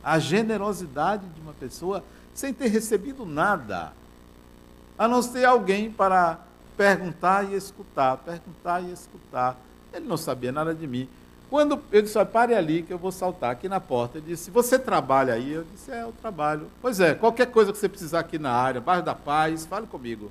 a 0.02 0.18
generosidade 0.18 1.24
de 1.28 1.40
uma 1.40 1.52
pessoa 1.52 2.02
sem 2.34 2.52
ter 2.52 2.66
recebido 2.66 3.24
nada, 3.24 3.92
a 4.98 5.06
não 5.06 5.22
ser 5.22 5.44
alguém 5.44 5.88
para 5.88 6.40
perguntar 6.76 7.48
e 7.48 7.54
escutar, 7.54 8.16
perguntar 8.16 8.82
e 8.82 8.90
escutar. 8.90 9.56
Ele 9.92 10.08
não 10.08 10.16
sabia 10.16 10.50
nada 10.50 10.74
de 10.74 10.88
mim. 10.88 11.08
Quando 11.50 11.82
eu 11.90 12.00
disse, 12.00 12.24
pare 12.26 12.54
ali 12.54 12.84
que 12.84 12.92
eu 12.92 12.98
vou 12.98 13.10
saltar 13.10 13.50
aqui 13.50 13.68
na 13.68 13.80
porta, 13.80 14.18
ele 14.18 14.28
disse, 14.28 14.52
você 14.52 14.78
trabalha 14.78 15.34
aí? 15.34 15.50
Eu 15.50 15.64
disse, 15.64 15.90
é, 15.90 16.02
eu 16.02 16.12
trabalho. 16.12 16.68
Pois 16.80 17.00
é, 17.00 17.12
qualquer 17.12 17.46
coisa 17.46 17.72
que 17.72 17.78
você 17.78 17.88
precisar 17.88 18.20
aqui 18.20 18.38
na 18.38 18.52
área, 18.52 18.80
bairro 18.80 19.02
da 19.02 19.16
paz, 19.16 19.66
fale 19.66 19.88
comigo. 19.88 20.30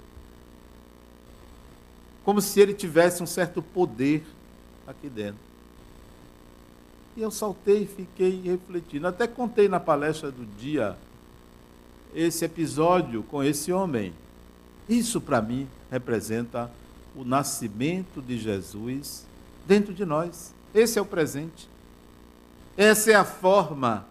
Como 2.23 2.39
se 2.39 2.61
ele 2.61 2.73
tivesse 2.73 3.21
um 3.21 3.25
certo 3.25 3.61
poder 3.61 4.23
aqui 4.87 5.09
dentro. 5.09 5.41
E 7.17 7.21
eu 7.21 7.31
saltei 7.31 7.83
e 7.83 7.87
fiquei 7.87 8.41
refletindo. 8.41 9.05
Até 9.05 9.27
contei 9.27 9.67
na 9.67 9.79
palestra 9.79 10.31
do 10.31 10.45
dia 10.45 10.95
esse 12.15 12.45
episódio 12.45 13.23
com 13.23 13.43
esse 13.43 13.73
homem. 13.73 14.13
Isso 14.87 15.19
para 15.19 15.41
mim 15.41 15.67
representa 15.91 16.71
o 17.13 17.25
nascimento 17.25 18.21
de 18.21 18.37
Jesus 18.37 19.25
dentro 19.67 19.93
de 19.93 20.05
nós. 20.05 20.57
Esse 20.73 20.99
é 20.99 21.01
o 21.01 21.05
presente. 21.05 21.67
Essa 22.77 23.11
é 23.11 23.15
a 23.15 23.25
forma 23.25 24.05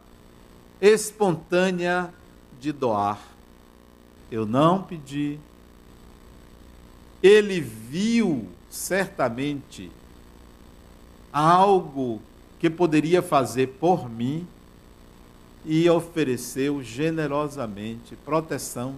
espontânea 0.81 2.12
de 2.61 2.73
doar. 2.73 3.21
Eu 4.31 4.44
não 4.44 4.83
pedi. 4.83 5.38
Ele 7.23 7.61
viu 7.61 8.49
certamente 8.71 9.90
algo 11.33 12.21
que 12.59 12.68
poderia 12.68 13.23
fazer 13.23 13.68
por 13.81 14.09
mim 14.11 14.47
e 15.64 15.88
ofereceu 15.88 16.83
generosamente 16.83 18.16
proteção. 18.16 18.97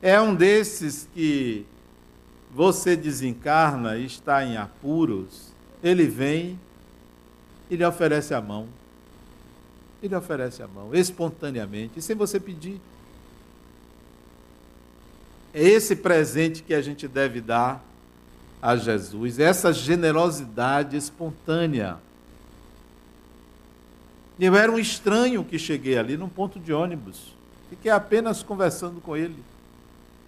É 0.00 0.20
um 0.20 0.34
desses 0.34 1.08
que 1.14 1.64
você 2.52 2.96
desencarna 2.96 3.96
e 3.96 4.06
está 4.06 4.44
em 4.44 4.56
apuros, 4.56 5.51
ele 5.82 6.06
vem 6.06 6.58
e 7.70 7.76
lhe 7.76 7.84
oferece 7.84 8.34
a 8.34 8.40
mão. 8.40 8.68
Ele 10.02 10.14
oferece 10.14 10.62
a 10.62 10.68
mão 10.68 10.94
espontaneamente, 10.94 12.00
sem 12.00 12.14
você 12.14 12.38
pedir. 12.38 12.80
É 15.54 15.62
esse 15.62 15.96
presente 15.96 16.62
que 16.62 16.74
a 16.74 16.80
gente 16.80 17.06
deve 17.06 17.40
dar 17.40 17.84
a 18.60 18.76
Jesus, 18.76 19.38
essa 19.38 19.72
generosidade 19.72 20.96
espontânea. 20.96 21.98
Eu 24.38 24.56
era 24.56 24.70
um 24.70 24.78
estranho 24.78 25.44
que 25.44 25.58
cheguei 25.58 25.98
ali 25.98 26.16
num 26.16 26.28
ponto 26.28 26.58
de 26.58 26.72
ônibus. 26.72 27.34
Fiquei 27.68 27.90
apenas 27.90 28.42
conversando 28.42 29.00
com 29.00 29.16
ele. 29.16 29.42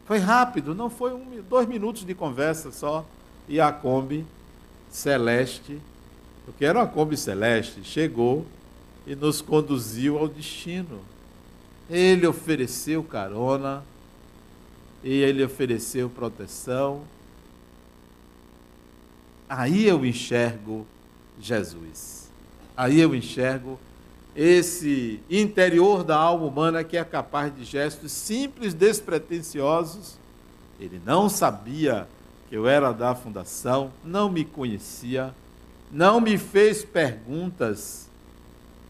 Foi 0.05 0.19
rápido, 0.19 0.75
não 0.75 0.91
foi 0.91 1.15
um, 1.15 1.43
dois 1.49 1.67
minutos 1.67 2.05
de 2.05 2.15
conversa 2.15 2.71
só. 2.71 3.05
E 3.49 3.61
a 3.61 3.73
Kombi 3.73 4.25
celeste, 4.95 5.81
porque 6.45 6.65
era 6.65 6.79
uma 6.79 6.87
Kombi 6.87 7.17
celeste, 7.17 7.83
chegou 7.83 8.47
e 9.05 9.17
nos 9.17 9.43
conduziu 9.43 10.17
ao 10.17 10.29
destino. 10.29 11.01
Ele 11.91 12.25
ofereceu 12.27 13.03
carona, 13.03 13.83
e 15.03 15.13
ele 15.21 15.45
ofereceu 15.45 16.09
proteção. 16.09 17.03
Aí 19.49 19.87
eu 19.87 20.07
enxergo 20.07 20.87
Jesus. 21.39 22.31
Aí 22.75 23.01
eu 23.01 23.15
enxergo 23.15 23.79
esse 24.35 25.21
interior 25.29 26.03
da 26.03 26.17
alma 26.17 26.47
humana 26.47 26.83
que 26.83 26.97
é 26.97 27.05
capaz 27.05 27.55
de 27.55 27.65
gestos 27.65 28.13
simples, 28.13 28.73
despretensiosos. 28.73 30.17
Ele 30.81 31.01
não 31.05 31.29
sabia 31.29 32.09
eu 32.55 32.69
era 32.69 32.93
da 32.93 33.17
fundação, 33.17 33.91
não 34.05 34.31
me 34.31 34.45
conhecia, 34.45 35.35
não 35.91 36.21
me 36.21 36.39
fez 36.39 36.85
perguntas 36.85 38.09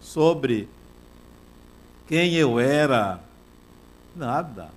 sobre 0.03 0.68
quem 2.07 2.35
eu 2.35 2.61
era, 2.61 3.20
nada. 4.14 4.68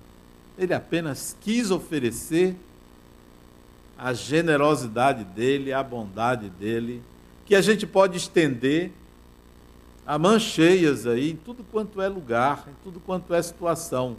Ele 0.58 0.74
apenas 0.74 1.36
quis 1.42 1.70
oferecer 1.70 2.56
a 3.98 4.14
generosidade 4.14 5.26
dele, 5.26 5.74
a 5.74 5.84
bondade 5.84 6.50
dele, 6.50 7.04
que 7.46 7.56
a 7.56 7.62
gente 7.62 7.86
pode 7.86 8.16
estender 8.16 8.94
a 10.06 10.18
mãos 10.18 10.44
cheias 10.44 11.06
aí 11.06 11.32
em 11.32 11.36
tudo 11.36 11.62
quanto 11.62 12.02
é 12.02 12.08
lugar, 12.08 12.66
em 12.70 12.84
tudo 12.86 13.02
quanto 13.02 13.34
é 13.34 13.42
situação, 13.42 14.16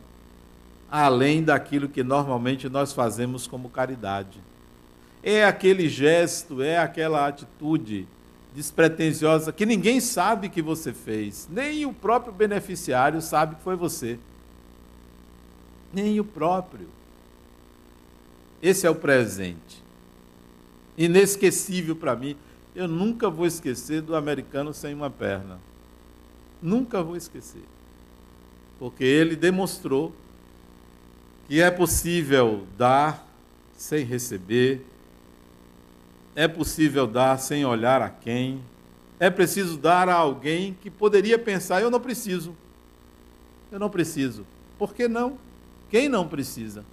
além 0.90 1.42
daquilo 1.42 1.88
que 1.88 2.02
normalmente 2.02 2.68
nós 2.68 2.92
fazemos 2.92 3.46
como 3.46 3.70
caridade. 3.70 4.46
É 5.30 5.44
aquele 5.44 5.90
gesto, 5.90 6.62
é 6.62 6.78
aquela 6.78 7.26
atitude 7.26 8.08
despretensiosa 8.54 9.52
que 9.52 9.66
ninguém 9.66 10.00
sabe 10.00 10.48
que 10.48 10.62
você 10.62 10.94
fez, 10.94 11.46
nem 11.52 11.84
o 11.84 11.92
próprio 11.92 12.32
beneficiário 12.32 13.20
sabe 13.20 13.56
que 13.56 13.62
foi 13.62 13.76
você 13.76 14.18
nem 15.92 16.18
o 16.18 16.24
próprio. 16.24 16.88
Esse 18.62 18.86
é 18.86 18.90
o 18.90 18.94
presente. 18.94 19.82
Inesquecível 20.96 21.94
para 21.94 22.16
mim. 22.16 22.34
Eu 22.74 22.88
nunca 22.88 23.28
vou 23.28 23.44
esquecer 23.44 24.00
do 24.00 24.16
americano 24.16 24.72
sem 24.72 24.94
uma 24.94 25.10
perna. 25.10 25.58
Nunca 26.62 27.02
vou 27.02 27.16
esquecer. 27.16 27.64
Porque 28.78 29.04
ele 29.04 29.36
demonstrou 29.36 30.10
que 31.46 31.60
é 31.60 31.70
possível 31.70 32.66
dar 32.78 33.26
sem 33.76 34.04
receber, 34.04 34.84
é 36.38 36.46
possível 36.46 37.04
dar 37.04 37.36
sem 37.40 37.64
olhar 37.64 38.00
a 38.00 38.08
quem, 38.08 38.62
é 39.18 39.28
preciso 39.28 39.76
dar 39.76 40.08
a 40.08 40.14
alguém 40.14 40.72
que 40.80 40.88
poderia 40.88 41.36
pensar: 41.36 41.82
eu 41.82 41.90
não 41.90 41.98
preciso, 41.98 42.54
eu 43.72 43.78
não 43.80 43.90
preciso. 43.90 44.46
Por 44.78 44.94
que 44.94 45.08
não? 45.08 45.36
Quem 45.90 46.08
não 46.08 46.28
precisa? 46.28 46.84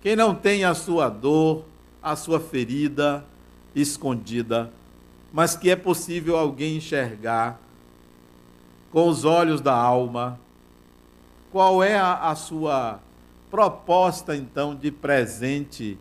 Quem 0.00 0.16
não 0.16 0.34
tem 0.34 0.64
a 0.64 0.72
sua 0.72 1.10
dor, 1.10 1.66
a 2.02 2.16
sua 2.16 2.40
ferida 2.40 3.22
escondida, 3.74 4.72
mas 5.30 5.54
que 5.54 5.68
é 5.68 5.76
possível 5.76 6.38
alguém 6.38 6.78
enxergar 6.78 7.60
com 8.90 9.06
os 9.06 9.26
olhos 9.26 9.60
da 9.60 9.74
alma, 9.74 10.40
qual 11.52 11.82
é 11.82 11.98
a, 11.98 12.30
a 12.30 12.34
sua 12.34 13.00
proposta 13.50 14.34
então 14.34 14.74
de 14.74 14.90
presente 14.90 15.98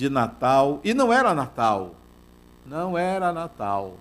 de 0.00 0.08
Natal? 0.08 0.80
E 0.82 0.94
não 0.94 1.12
era 1.12 1.34
Natal, 1.34 1.94
não 2.64 2.96
era 2.96 3.32
Natal. 3.32 3.96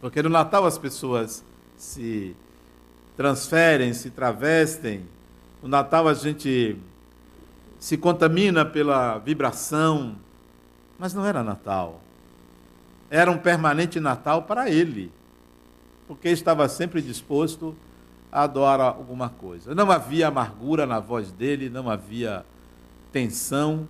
Porque 0.00 0.22
no 0.22 0.28
Natal 0.28 0.66
as 0.66 0.78
pessoas 0.78 1.44
se 1.76 2.36
transferem, 3.16 3.92
se 3.94 4.10
travestem 4.10 5.04
no 5.62 5.68
Natal 5.68 6.06
a 6.06 6.14
gente 6.14 6.76
se 7.80 7.96
contamina 7.96 8.64
pela 8.64 9.18
vibração, 9.18 10.16
mas 10.98 11.12
não 11.12 11.24
era 11.24 11.42
Natal. 11.42 12.00
Era 13.10 13.30
um 13.30 13.38
permanente 13.38 13.98
Natal 13.98 14.42
para 14.42 14.70
ele, 14.70 15.10
porque 16.06 16.28
estava 16.28 16.68
sempre 16.68 17.02
disposto 17.02 17.74
a 18.30 18.42
adorar 18.42 18.80
alguma 18.80 19.30
coisa. 19.30 19.74
Não 19.74 19.90
havia 19.90 20.28
amargura 20.28 20.86
na 20.86 21.00
voz 21.00 21.32
dele, 21.32 21.68
não 21.68 21.90
havia 21.90 22.44
tensão. 23.10 23.88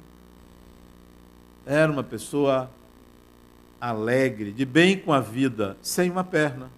Era 1.69 1.93
uma 1.93 2.03
pessoa 2.03 2.71
alegre, 3.81 4.51
de 4.51 4.65
bem 4.65 4.99
com 4.99 5.13
a 5.13 5.21
vida, 5.21 5.77
sem 5.81 6.11
uma 6.11 6.25
perna. 6.25 6.71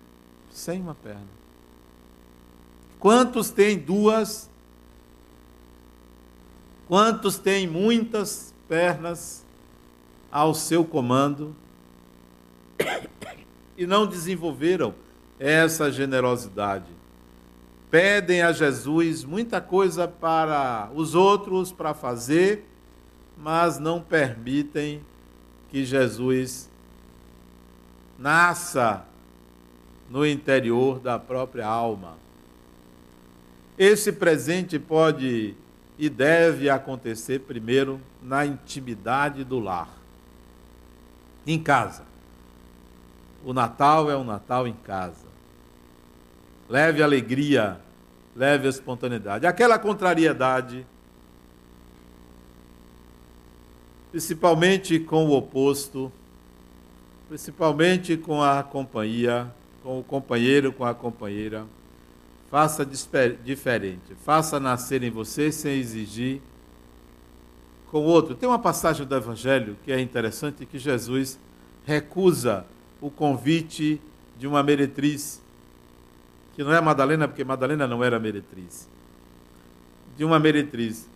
Sem 0.51 0.81
uma 0.81 0.95
perna. 0.95 1.41
Quantos 2.99 3.51
têm 3.51 3.79
duas 3.79 4.51
Quantos 6.91 7.39
têm 7.39 7.69
muitas 7.69 8.53
pernas 8.69 9.47
ao 10.29 10.53
seu 10.53 10.85
comando 10.85 11.55
e 13.79 13.87
não 13.87 14.09
desenvolveram 14.09 14.93
essa 15.39 15.93
generosidade? 15.93 16.91
Pedem 17.93 18.43
a 18.43 18.51
Jesus 18.51 19.23
muita 19.23 19.61
coisa 19.61 20.09
para 20.09 20.91
os 20.93 21.15
outros 21.15 21.71
para 21.71 21.95
fazer, 21.95 22.69
mas 23.41 23.79
não 23.79 24.01
permitem 24.01 25.01
que 25.71 25.85
Jesus 25.85 26.69
nasça 28.19 29.05
no 30.11 30.27
interior 30.27 30.99
da 30.99 31.19
própria 31.19 31.67
alma. 31.67 32.19
Esse 33.79 34.13
presente 34.13 34.79
pode 34.79 35.55
e 35.99 36.09
deve 36.09 36.69
acontecer 36.69 37.41
primeiro 37.41 38.01
na 38.23 38.45
intimidade 38.45 39.45
do 39.45 39.59
lar, 39.59 39.89
em 41.47 41.59
casa. 41.63 42.05
O 43.45 43.55
Natal 43.55 44.11
é 44.11 44.17
um 44.17 44.25
Natal 44.25 44.67
em 44.67 44.75
casa. 44.75 45.29
Leve 46.69 47.03
alegria, 47.03 47.81
leve 48.37 48.69
espontaneidade. 48.69 49.47
Aquela 49.47 49.79
contrariedade, 49.79 50.87
principalmente 54.11 54.99
com 54.99 55.27
o 55.27 55.37
oposto, 55.37 56.11
principalmente 57.29 58.17
com 58.17 58.43
a 58.43 58.63
companhia, 58.63 59.53
com 59.83 60.01
o 60.01 60.03
companheiro, 60.03 60.73
com 60.73 60.85
a 60.85 60.95
companheira 60.95 61.67
Faça 62.51 62.85
diferente. 62.85 64.17
Faça 64.25 64.59
nascer 64.59 65.05
em 65.05 65.11
você 65.11 65.53
sem 65.53 65.79
exigir 65.79 66.43
com 67.93 68.01
o 68.01 68.05
outro. 68.05 68.35
Tem 68.35 68.49
uma 68.49 68.59
passagem 68.59 69.07
do 69.07 69.15
Evangelho 69.15 69.77
que 69.85 69.93
é 69.93 70.01
interessante 70.01 70.67
que 70.67 70.77
Jesus 70.77 71.39
recusa 71.87 72.67
o 73.01 73.09
convite 73.09 74.01
de 74.37 74.49
uma 74.49 74.65
meretriz, 74.65 75.41
que 76.55 76.65
não 76.65 76.73
é 76.73 76.81
Madalena, 76.81 77.29
porque 77.29 77.45
Madalena 77.45 77.87
não 77.87 78.03
era 78.03 78.19
meretriz, 78.19 78.89
de 80.17 80.25
uma 80.25 80.41
meretriz. 80.41 81.09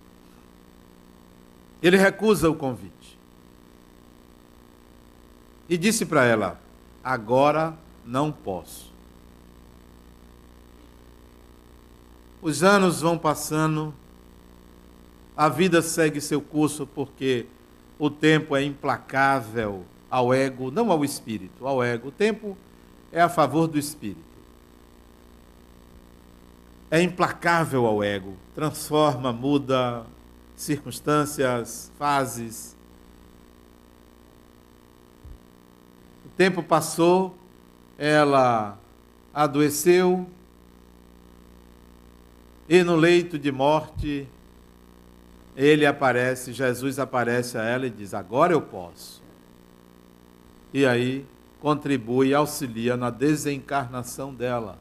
Ele 1.85 1.99
recusa 1.99 2.49
o 2.49 2.55
convite. 2.55 3.19
E 5.69 5.77
disse 5.77 6.07
para 6.07 6.25
ela: 6.25 6.59
Agora 7.05 7.77
não 8.07 8.33
posso. 8.33 8.91
Os 12.41 12.63
anos 12.63 13.03
vão 13.03 13.19
passando 13.19 13.95
A 15.37 15.49
vida 15.49 15.83
segue 15.83 16.21
seu 16.21 16.41
curso 16.41 16.87
porque 16.87 17.47
o 17.99 18.09
tempo 18.09 18.57
é 18.57 18.63
implacável 18.63 19.85
ao 20.09 20.33
ego, 20.33 20.71
não 20.71 20.91
ao 20.91 21.05
espírito, 21.05 21.67
ao 21.67 21.83
ego. 21.83 22.09
O 22.09 22.13
tempo 22.13 22.57
é 23.13 23.21
a 23.21 23.29
favor 23.29 23.67
do 23.67 23.79
espírito. 23.79 24.23
É 26.91 27.03
implacável 27.03 27.85
ao 27.85 28.03
ego, 28.03 28.37
transforma, 28.55 29.33
muda 29.33 30.07
circunstâncias, 30.57 31.91
fases. 31.99 32.77
O 36.25 36.29
tempo 36.37 36.63
passou, 36.63 37.37
ela 37.99 38.79
adoeceu, 39.33 40.29
e 42.69 42.83
no 42.83 42.97
leito 42.97 43.39
de 43.39 43.53
morte, 43.53 44.27
ele 45.57 45.85
aparece, 45.85 46.53
Jesus 46.53 46.99
aparece 46.99 47.59
a 47.59 47.63
ela 47.63 47.87
e 47.87 47.91
diz: 47.91 48.15
Agora 48.15 48.53
eu 48.53 48.63
posso. 48.63 49.23
E 50.73 50.85
aí 50.87 51.27
contribui 51.61 52.35
auxilia 52.35 52.97
na 52.97 53.11
desencarnação 53.11 54.35
dela. 54.35 54.79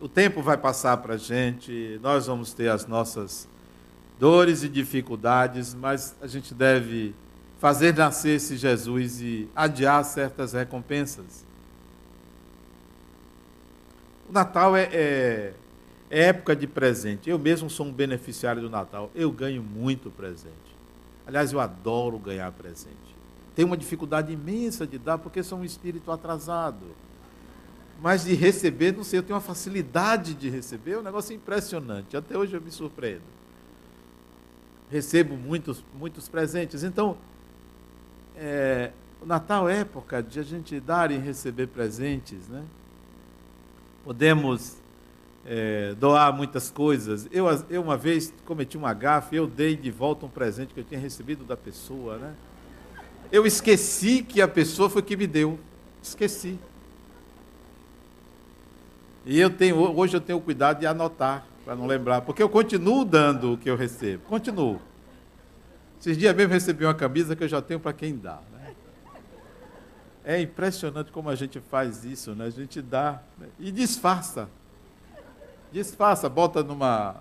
O 0.00 0.08
tempo 0.08 0.42
vai 0.42 0.58
passar 0.58 0.98
para 0.98 1.14
a 1.14 1.16
gente, 1.16 1.98
nós 2.02 2.26
vamos 2.26 2.52
ter 2.52 2.68
as 2.68 2.86
nossas 2.86 3.48
dores 4.18 4.62
e 4.62 4.68
dificuldades, 4.68 5.74
mas 5.74 6.14
a 6.20 6.26
gente 6.26 6.52
deve 6.52 7.14
fazer 7.58 7.94
nascer 7.94 8.36
esse 8.36 8.56
Jesus 8.56 9.20
e 9.22 9.48
adiar 9.56 10.04
certas 10.04 10.52
recompensas. 10.52 11.46
O 14.28 14.32
Natal 14.32 14.76
é, 14.76 14.82
é, 14.92 15.54
é, 16.10 16.24
época 16.24 16.54
de 16.54 16.66
presente. 16.66 17.30
Eu 17.30 17.38
mesmo 17.38 17.70
sou 17.70 17.86
um 17.86 17.92
beneficiário 17.92 18.60
do 18.60 18.68
Natal. 18.68 19.10
Eu 19.14 19.30
ganho 19.30 19.62
muito 19.62 20.10
presente. 20.10 20.54
Aliás, 21.26 21.52
eu 21.52 21.60
adoro 21.60 22.18
ganhar 22.18 22.50
presente. 22.52 23.16
Tenho 23.54 23.68
uma 23.68 23.76
dificuldade 23.76 24.32
imensa 24.32 24.86
de 24.86 24.98
dar 24.98 25.16
porque 25.16 25.42
sou 25.42 25.58
um 25.58 25.64
espírito 25.64 26.12
atrasado. 26.12 26.84
Mas 28.00 28.24
de 28.24 28.34
receber, 28.34 28.92
não 28.94 29.02
sei, 29.02 29.18
eu 29.18 29.22
tenho 29.22 29.34
uma 29.34 29.42
facilidade 29.42 30.34
de 30.34 30.50
receber, 30.50 30.92
é 30.92 30.98
um 30.98 31.02
negócio 31.02 31.34
impressionante. 31.34 32.16
Até 32.16 32.36
hoje 32.36 32.54
eu 32.54 32.60
me 32.60 32.70
surpreendo. 32.70 33.22
Recebo 34.90 35.36
muitos, 35.36 35.82
muitos 35.98 36.28
presentes. 36.28 36.82
Então, 36.82 37.16
é, 38.36 38.92
o 39.20 39.26
Natal 39.26 39.68
é 39.68 39.78
época 39.80 40.22
de 40.22 40.38
a 40.38 40.42
gente 40.42 40.78
dar 40.78 41.10
e 41.10 41.16
receber 41.16 41.68
presentes, 41.68 42.48
né? 42.48 42.64
Podemos 44.04 44.76
é, 45.44 45.94
doar 45.94 46.32
muitas 46.32 46.70
coisas. 46.70 47.26
Eu, 47.32 47.46
eu 47.70 47.82
uma 47.82 47.96
vez 47.96 48.32
cometi 48.44 48.76
uma 48.76 48.92
gafe, 48.92 49.36
eu 49.36 49.46
dei 49.46 49.74
de 49.74 49.90
volta 49.90 50.26
um 50.26 50.28
presente 50.28 50.74
que 50.74 50.80
eu 50.80 50.84
tinha 50.84 51.00
recebido 51.00 51.44
da 51.44 51.56
pessoa, 51.56 52.18
né? 52.18 52.34
Eu 53.32 53.46
esqueci 53.46 54.22
que 54.22 54.40
a 54.40 54.46
pessoa 54.46 54.88
foi 54.88 55.02
que 55.02 55.16
me 55.16 55.26
deu. 55.26 55.58
Esqueci. 56.02 56.58
E 59.26 59.40
eu 59.40 59.50
tenho, 59.50 59.76
hoje 59.76 60.16
eu 60.16 60.20
tenho 60.20 60.40
cuidado 60.40 60.78
de 60.78 60.86
anotar, 60.86 61.44
para 61.64 61.74
não 61.74 61.84
lembrar, 61.84 62.20
porque 62.20 62.40
eu 62.40 62.48
continuo 62.48 63.04
dando 63.04 63.54
o 63.54 63.58
que 63.58 63.68
eu 63.68 63.76
recebo. 63.76 64.22
Continuo. 64.22 64.80
Esses 65.98 66.16
dias 66.16 66.34
mesmo 66.36 66.52
recebi 66.52 66.84
uma 66.84 66.94
camisa 66.94 67.34
que 67.34 67.42
eu 67.42 67.48
já 67.48 67.60
tenho 67.60 67.80
para 67.80 67.92
quem 67.92 68.16
dá. 68.16 68.38
Né? 68.52 68.74
É 70.24 70.40
impressionante 70.40 71.10
como 71.10 71.28
a 71.28 71.34
gente 71.34 71.58
faz 71.58 72.04
isso, 72.04 72.36
né? 72.36 72.44
A 72.44 72.50
gente 72.50 72.80
dá 72.80 73.20
né? 73.36 73.48
e 73.58 73.72
disfarça. 73.72 74.48
Disfarça, 75.72 76.28
bota 76.28 76.62
numa, 76.62 77.16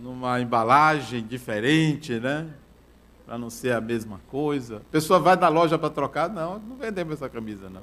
numa 0.00 0.40
embalagem 0.40 1.22
diferente, 1.22 2.18
né? 2.18 2.48
Para 3.26 3.36
não 3.36 3.50
ser 3.50 3.72
a 3.72 3.80
mesma 3.80 4.22
coisa. 4.30 4.78
A 4.78 4.90
pessoa 4.90 5.20
vai 5.20 5.36
na 5.36 5.48
loja 5.48 5.78
para 5.78 5.90
trocar, 5.90 6.30
não, 6.30 6.58
não 6.58 6.76
vendemos 6.76 7.12
essa 7.12 7.28
camisa, 7.28 7.68
não. 7.68 7.82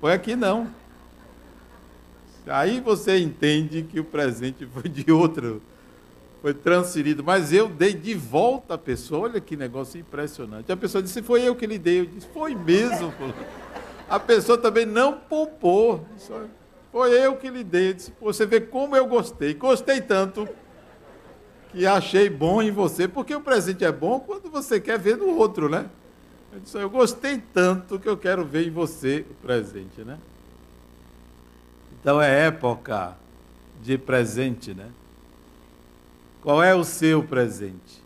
Foi 0.00 0.14
aqui 0.14 0.34
não. 0.34 0.70
Aí 2.46 2.80
você 2.80 3.18
entende 3.18 3.82
que 3.82 3.98
o 3.98 4.04
presente 4.04 4.66
foi 4.72 4.88
de 4.88 5.10
outro, 5.10 5.62
foi 6.42 6.52
transferido. 6.52 7.24
Mas 7.24 7.52
eu 7.52 7.68
dei 7.68 7.94
de 7.94 8.14
volta 8.14 8.74
a 8.74 8.78
pessoa. 8.78 9.28
Olha 9.28 9.40
que 9.40 9.56
negócio 9.56 9.98
impressionante. 9.98 10.70
A 10.70 10.76
pessoa 10.76 11.02
disse: 11.02 11.22
Foi 11.22 11.42
eu 11.42 11.56
que 11.56 11.66
lhe 11.66 11.78
dei. 11.78 12.00
Eu 12.00 12.06
disse: 12.06 12.26
Foi 12.34 12.54
mesmo. 12.54 13.12
A 14.08 14.20
pessoa 14.20 14.58
também 14.58 14.84
não 14.84 15.14
poupou. 15.14 16.06
Foi 16.92 17.10
eu 17.12 17.36
que 17.36 17.48
lhe 17.48 17.64
dei. 17.64 17.90
Eu 17.90 17.94
disse, 17.94 18.12
você 18.20 18.46
vê 18.46 18.60
como 18.60 18.94
eu 18.94 19.06
gostei. 19.06 19.54
Gostei 19.54 20.00
tanto 20.00 20.46
que 21.72 21.86
achei 21.86 22.28
bom 22.28 22.62
em 22.62 22.70
você. 22.70 23.08
Porque 23.08 23.34
o 23.34 23.40
presente 23.40 23.84
é 23.84 23.90
bom 23.90 24.20
quando 24.20 24.50
você 24.50 24.78
quer 24.78 24.98
ver 24.98 25.16
no 25.16 25.36
outro, 25.36 25.68
né? 25.68 25.88
Eu 26.52 26.60
disse: 26.60 26.76
Eu 26.76 26.90
gostei 26.90 27.42
tanto 27.52 27.98
que 27.98 28.08
eu 28.08 28.18
quero 28.18 28.44
ver 28.44 28.66
em 28.66 28.70
você 28.70 29.24
o 29.30 29.34
presente, 29.34 30.02
né? 30.02 30.18
Então 32.04 32.20
é 32.20 32.48
época 32.48 33.16
de 33.82 33.96
presente, 33.96 34.74
né? 34.74 34.90
Qual 36.42 36.62
é 36.62 36.74
o 36.74 36.84
seu 36.84 37.22
presente? 37.22 38.04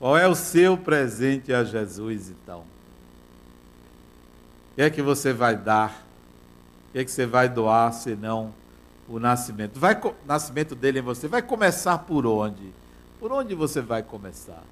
Qual 0.00 0.18
é 0.18 0.26
o 0.26 0.34
seu 0.34 0.76
presente 0.76 1.52
a 1.52 1.62
Jesus, 1.62 2.30
então? 2.30 2.62
O 4.72 4.74
que 4.74 4.82
é 4.82 4.90
que 4.90 5.00
você 5.00 5.32
vai 5.32 5.56
dar? 5.56 6.04
O 6.88 6.92
que 6.94 6.98
é 6.98 7.04
que 7.04 7.12
você 7.12 7.26
vai 7.26 7.48
doar, 7.48 7.92
senão 7.92 8.52
o 9.08 9.20
nascimento? 9.20 9.78
Vai, 9.78 9.94
o 9.94 10.16
nascimento 10.26 10.74
dele 10.74 10.98
em 10.98 11.02
você 11.02 11.28
vai 11.28 11.42
começar 11.42 11.98
por 11.98 12.26
onde? 12.26 12.74
Por 13.20 13.30
onde 13.30 13.54
você 13.54 13.80
vai 13.80 14.02
começar? 14.02 14.64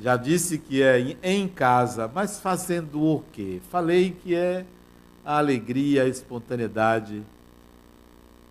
Já 0.00 0.16
disse 0.16 0.58
que 0.58 0.82
é 0.82 1.16
em 1.22 1.46
casa, 1.46 2.10
mas 2.12 2.40
fazendo 2.40 3.00
o 3.00 3.24
quê? 3.32 3.60
Falei 3.70 4.10
que 4.10 4.34
é 4.34 4.66
a 5.24 5.38
alegria, 5.38 6.02
a 6.02 6.08
espontaneidade. 6.08 7.22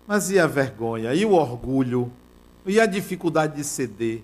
Mas 0.06 0.30
e 0.30 0.38
a 0.38 0.46
vergonha? 0.46 1.14
E 1.14 1.24
o 1.24 1.32
orgulho? 1.32 2.10
E 2.66 2.80
a 2.80 2.86
dificuldade 2.86 3.56
de 3.56 3.64
ceder? 3.64 4.22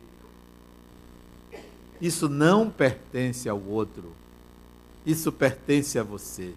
Isso 2.01 2.29
não 2.29 2.71
pertence 2.71 3.49
ao 3.49 3.61
outro. 3.61 4.13
Isso 5.05 5.31
pertence 5.31 5.99
a 5.99 6.03
você. 6.03 6.55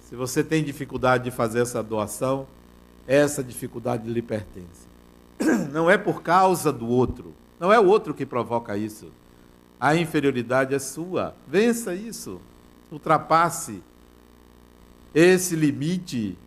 Se 0.00 0.16
você 0.16 0.42
tem 0.42 0.62
dificuldade 0.62 1.24
de 1.24 1.30
fazer 1.30 1.60
essa 1.60 1.82
doação, 1.82 2.46
essa 3.06 3.42
dificuldade 3.42 4.08
lhe 4.08 4.22
pertence. 4.22 4.86
Não 5.72 5.90
é 5.90 5.96
por 5.96 6.22
causa 6.22 6.72
do 6.72 6.86
outro. 6.86 7.32
Não 7.58 7.72
é 7.72 7.80
o 7.80 7.86
outro 7.86 8.12
que 8.12 8.26
provoca 8.26 8.76
isso. 8.76 9.10
A 9.82 9.96
inferioridade 9.96 10.72
é 10.76 10.78
sua. 10.78 11.34
Vença 11.44 11.92
isso. 11.92 12.40
Ultrapasse 12.88 13.82
esse 15.12 15.56
limite. 15.56 16.38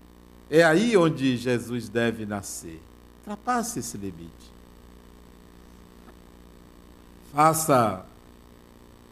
É 0.49 0.63
aí 0.63 0.95
onde 0.95 1.35
Jesus 1.35 1.89
deve 1.89 2.25
nascer. 2.25 2.81
Ultrapasse 3.19 3.79
esse 3.79 3.97
limite. 3.97 4.53
Faça 7.33 8.05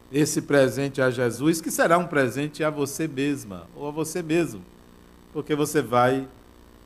esse 0.09 0.41
presente 0.43 1.01
a 1.01 1.11
Jesus, 1.11 1.59
que 1.59 1.69
será 1.69 1.97
um 1.97 2.07
presente 2.07 2.63
a 2.63 2.69
você 2.69 3.09
mesma 3.09 3.67
ou 3.75 3.89
a 3.89 3.91
você 3.91 4.23
mesmo, 4.23 4.61
porque 5.33 5.53
você 5.53 5.81
vai 5.81 6.25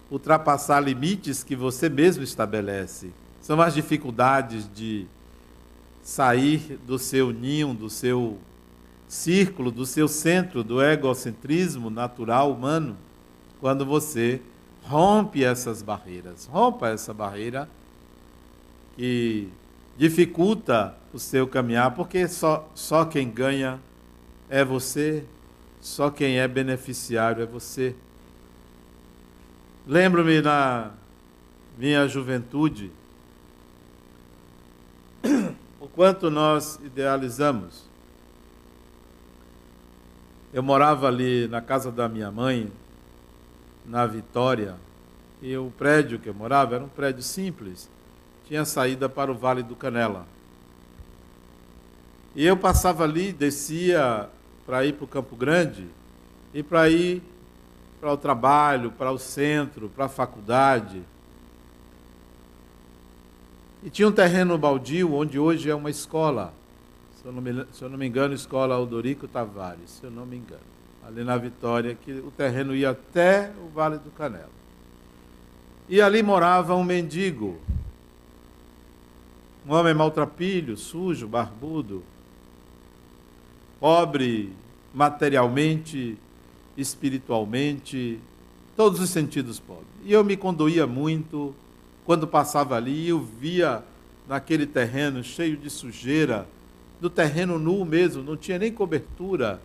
ultrapassar 0.09 0.79
limites 0.79 1.43
que 1.43 1.55
você 1.55 1.87
mesmo 1.87 2.23
estabelece. 2.23 3.11
São 3.43 3.61
as 3.61 3.75
dificuldades 3.75 4.67
de 4.73 5.05
sair 6.07 6.79
do 6.87 6.97
seu 6.97 7.33
ninho, 7.33 7.73
do 7.73 7.89
seu 7.89 8.37
círculo, 9.09 9.69
do 9.69 9.85
seu 9.85 10.07
centro, 10.07 10.63
do 10.63 10.81
egocentrismo 10.81 11.89
natural 11.89 12.49
humano, 12.53 12.95
quando 13.59 13.85
você 13.85 14.41
rompe 14.83 15.43
essas 15.43 15.81
barreiras. 15.81 16.45
Rompa 16.45 16.87
essa 16.87 17.13
barreira 17.13 17.69
que 18.95 19.49
dificulta 19.97 20.95
o 21.13 21.19
seu 21.19 21.45
caminhar, 21.45 21.93
porque 21.93 22.25
só, 22.29 22.71
só 22.73 23.03
quem 23.03 23.29
ganha 23.29 23.77
é 24.49 24.63
você, 24.63 25.25
só 25.81 26.09
quem 26.09 26.39
é 26.39 26.47
beneficiário 26.47 27.43
é 27.43 27.45
você. 27.45 27.93
Lembro-me 29.85 30.39
na 30.39 30.91
minha 31.77 32.07
juventude, 32.07 32.93
quanto 35.87 36.29
nós 36.29 36.79
idealizamos. 36.83 37.85
Eu 40.53 40.63
morava 40.63 41.07
ali 41.07 41.47
na 41.47 41.61
casa 41.61 41.91
da 41.91 42.07
minha 42.07 42.31
mãe, 42.31 42.71
na 43.85 44.05
Vitória, 44.05 44.75
e 45.41 45.55
o 45.55 45.71
prédio 45.77 46.19
que 46.19 46.29
eu 46.29 46.33
morava 46.33 46.75
era 46.75 46.83
um 46.83 46.89
prédio 46.89 47.21
simples, 47.21 47.89
tinha 48.45 48.65
saída 48.65 49.07
para 49.07 49.31
o 49.31 49.35
Vale 49.35 49.61
do 49.61 49.75
Canela. 49.75 50.25
E 52.35 52.45
eu 52.45 52.55
passava 52.55 53.03
ali, 53.03 53.33
descia 53.33 54.29
para 54.65 54.85
ir 54.85 54.93
para 54.93 55.05
o 55.05 55.07
Campo 55.07 55.35
Grande 55.35 55.87
e 56.53 56.61
para 56.61 56.89
ir 56.89 57.21
para 57.99 58.13
o 58.13 58.17
trabalho, 58.17 58.91
para 58.91 59.11
o 59.11 59.17
centro, 59.17 59.89
para 59.89 60.05
a 60.05 60.09
faculdade. 60.09 61.01
E 63.87 63.89
tinha 63.89 64.05
um 64.05 64.11
terreno 64.11 64.57
baldio 64.57 65.13
onde 65.13 65.39
hoje 65.39 65.69
é 65.69 65.73
uma 65.73 65.89
escola. 65.89 66.53
Se 67.15 67.25
eu 67.25 67.31
não 67.31 67.41
me, 67.41 67.65
eu 67.81 67.89
não 67.89 67.97
me 67.97 68.05
engano, 68.05 68.33
escola 68.33 68.75
Aldorico 68.75 69.29
Tavares, 69.29 69.91
se 69.91 70.03
eu 70.03 70.11
não 70.11 70.25
me 70.25 70.35
engano. 70.35 70.59
Ali 71.07 71.23
na 71.23 71.37
Vitória, 71.37 71.95
que 71.95 72.11
o 72.11 72.29
terreno 72.29 72.75
ia 72.75 72.89
até 72.89 73.49
o 73.65 73.69
Vale 73.69 73.97
do 73.97 74.11
Canela. 74.11 74.49
E 75.87 76.01
ali 76.01 76.21
morava 76.21 76.75
um 76.75 76.83
mendigo, 76.83 77.57
um 79.65 79.73
homem 79.73 79.93
maltrapilho, 79.93 80.75
sujo, 80.75 81.25
barbudo, 81.25 82.03
pobre 83.79 84.51
materialmente, 84.93 86.17
espiritualmente, 86.75 88.19
todos 88.75 88.99
os 88.99 89.09
sentidos 89.09 89.61
pobre. 89.61 89.85
E 90.03 90.11
eu 90.11 90.25
me 90.25 90.35
condoía 90.35 90.85
muito 90.85 91.55
quando 92.07 92.25
passava 92.25 92.77
ali, 92.77 93.09
eu 93.09 93.19
via 93.19 93.83
naquele 94.29 94.65
terreno 94.65 95.21
cheio 95.21 95.57
de 95.57 95.69
sujeira, 95.69 96.47
do 97.01 97.09
terreno 97.09 97.59
nu 97.59 97.83
mesmo, 97.83 98.23
não 98.23 98.37
tinha 98.37 98.57
nem 98.57 98.71
cobertura. 98.71 99.59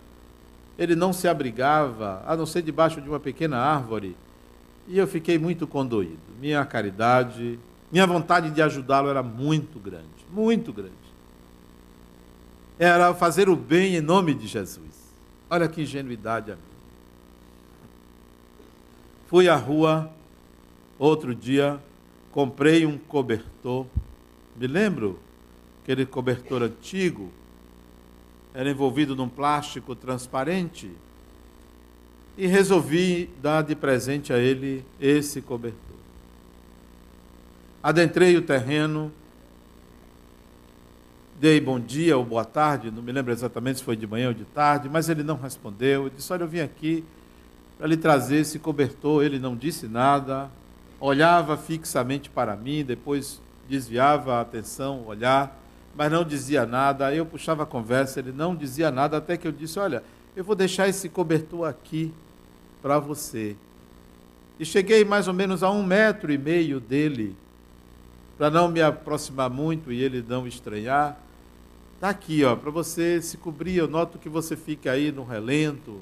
Ele 0.76 0.96
não 0.96 1.12
se 1.12 1.28
abrigava, 1.28 2.20
a 2.26 2.36
não 2.36 2.44
ser 2.44 2.62
debaixo 2.62 3.00
de 3.00 3.08
uma 3.08 3.20
pequena 3.20 3.58
árvore. 3.58 4.16
E 4.88 4.98
eu 4.98 5.06
fiquei 5.06 5.38
muito 5.38 5.68
condoído. 5.68 6.18
Minha 6.40 6.64
caridade, 6.64 7.60
minha 7.92 8.08
vontade 8.08 8.50
de 8.50 8.60
ajudá-lo 8.60 9.08
era 9.08 9.22
muito 9.22 9.78
grande, 9.78 10.26
muito 10.28 10.72
grande. 10.72 10.90
Era 12.76 13.14
fazer 13.14 13.48
o 13.48 13.54
bem 13.54 13.94
em 13.94 14.00
nome 14.00 14.34
de 14.34 14.48
Jesus. 14.48 15.14
Olha 15.48 15.68
que 15.68 15.82
ingenuidade 15.82 16.50
a 16.50 16.56
mim. 16.56 16.62
Fui 19.28 19.48
à 19.48 19.54
rua 19.54 20.10
outro 20.98 21.36
dia, 21.36 21.80
comprei 22.32 22.84
um 22.84 22.98
cobertor. 22.98 23.86
Me 24.56 24.66
lembro 24.66 25.20
aquele 25.82 26.04
cobertor 26.04 26.62
antigo, 26.62 27.30
era 28.54 28.70
envolvido 28.70 29.14
num 29.14 29.28
plástico 29.28 29.94
transparente. 29.94 30.90
E 32.36 32.46
resolvi 32.46 33.28
dar 33.42 33.62
de 33.62 33.76
presente 33.76 34.32
a 34.32 34.38
ele 34.38 34.84
esse 34.98 35.42
cobertor. 35.42 35.78
Adentrei 37.82 38.36
o 38.36 38.42
terreno, 38.42 39.12
dei 41.38 41.60
bom 41.60 41.78
dia 41.78 42.16
ou 42.16 42.24
boa 42.24 42.44
tarde, 42.44 42.90
não 42.90 43.02
me 43.02 43.12
lembro 43.12 43.32
exatamente 43.32 43.80
se 43.80 43.84
foi 43.84 43.96
de 43.96 44.06
manhã 44.06 44.28
ou 44.28 44.34
de 44.34 44.44
tarde, 44.44 44.88
mas 44.88 45.10
ele 45.10 45.22
não 45.22 45.36
respondeu. 45.36 46.04
Eu 46.04 46.10
disse: 46.10 46.32
Olha, 46.32 46.44
eu 46.44 46.48
vim 46.48 46.60
aqui 46.60 47.04
para 47.76 47.86
lhe 47.86 47.96
trazer 47.96 48.36
esse 48.36 48.58
cobertor. 48.58 49.24
Ele 49.24 49.38
não 49.38 49.54
disse 49.54 49.86
nada, 49.86 50.50
olhava 51.02 51.56
fixamente 51.56 52.30
para 52.30 52.54
mim, 52.54 52.84
depois 52.84 53.42
desviava 53.68 54.34
a 54.34 54.40
atenção, 54.40 55.00
o 55.00 55.08
olhar, 55.08 55.60
mas 55.96 56.10
não 56.10 56.24
dizia 56.24 56.64
nada. 56.64 57.12
Eu 57.12 57.26
puxava 57.26 57.64
a 57.64 57.66
conversa, 57.66 58.20
ele 58.20 58.32
não 58.32 58.54
dizia 58.54 58.90
nada, 58.90 59.16
até 59.16 59.36
que 59.36 59.46
eu 59.46 59.52
disse: 59.52 59.78
Olha, 59.78 60.02
eu 60.36 60.44
vou 60.44 60.54
deixar 60.54 60.88
esse 60.88 61.08
cobertor 61.08 61.68
aqui 61.68 62.14
para 62.80 63.00
você. 63.00 63.56
E 64.60 64.64
cheguei 64.64 65.04
mais 65.04 65.26
ou 65.26 65.34
menos 65.34 65.62
a 65.64 65.70
um 65.70 65.82
metro 65.82 66.32
e 66.32 66.38
meio 66.38 66.78
dele, 66.78 67.34
para 68.38 68.48
não 68.48 68.68
me 68.68 68.80
aproximar 68.80 69.50
muito 69.50 69.90
e 69.90 70.00
ele 70.00 70.24
não 70.26 70.46
estranhar. 70.46 71.18
Está 71.96 72.10
aqui, 72.10 72.44
ó, 72.44 72.54
para 72.54 72.70
você 72.70 73.20
se 73.20 73.36
cobrir. 73.36 73.76
Eu 73.76 73.88
noto 73.88 74.18
que 74.18 74.28
você 74.28 74.56
fica 74.56 74.92
aí 74.92 75.10
no 75.10 75.24
relento. 75.24 76.00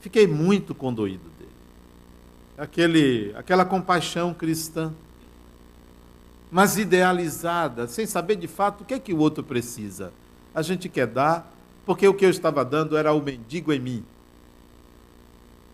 Fiquei 0.00 0.26
muito 0.26 0.74
condoído 0.74 1.27
aquele, 2.58 3.32
aquela 3.36 3.64
compaixão 3.64 4.34
cristã, 4.34 4.92
mas 6.50 6.76
idealizada, 6.76 7.86
sem 7.86 8.04
saber 8.04 8.36
de 8.36 8.48
fato 8.48 8.80
o 8.80 8.84
que 8.84 8.94
é 8.94 8.98
que 8.98 9.14
o 9.14 9.18
outro 9.18 9.44
precisa. 9.44 10.12
A 10.54 10.60
gente 10.60 10.88
quer 10.88 11.06
dar, 11.06 11.54
porque 11.86 12.08
o 12.08 12.14
que 12.14 12.24
eu 12.24 12.30
estava 12.30 12.64
dando 12.64 12.96
era 12.96 13.12
o 13.12 13.22
mendigo 13.22 13.72
em 13.72 13.78
mim. 13.78 14.04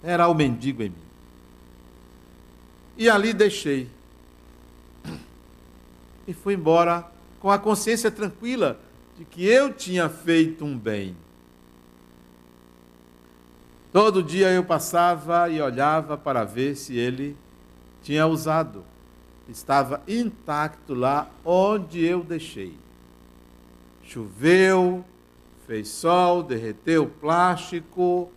Era 0.03 0.29
o 0.29 0.35
mendigo 0.35 0.83
em 0.83 0.91
mim. 0.91 0.97
E 2.99 3.09
ali 3.09 3.33
deixei. 3.33 3.89
E 6.27 6.35
fui 6.35 6.55
embora 6.55 7.07
com 7.41 7.51
a 7.51 7.59
consciência 7.59 8.11
tranquila 8.11 8.79
de 9.17 9.25
que 9.25 9.45
eu 9.45 9.73
tinha 9.73 10.09
feito 10.09 10.65
um 10.65 10.77
bem. 10.77 11.17
Todo 13.95 14.25
dia 14.25 14.51
eu 14.51 14.65
passava 14.65 15.49
e 15.49 15.63
olhava 15.63 16.19
para 16.19 16.43
ver 16.43 16.75
se 16.75 16.97
ele 16.99 17.37
tinha 18.03 18.27
usado. 18.27 18.85
Estava 19.49 20.03
intacto 20.09 20.95
lá 20.95 21.31
onde 21.45 22.05
eu 22.05 22.25
deixei. 22.25 22.75
Choveu, 24.03 25.05
fez 25.65 25.87
sol, 25.87 26.43
derreteu 26.43 27.05
o 27.05 27.09
plástico, 27.09 28.33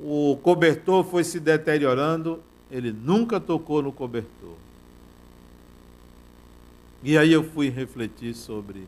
o 0.00 0.38
cobertor 0.40 1.02
foi 1.02 1.24
se 1.24 1.40
deteriorando, 1.40 2.40
ele 2.70 2.92
nunca 2.92 3.40
tocou 3.40 3.82
no 3.82 3.90
cobertor. 3.90 4.54
E 7.02 7.18
aí 7.18 7.32
eu 7.32 7.42
fui 7.42 7.68
refletir 7.68 8.32
sobre 8.32 8.86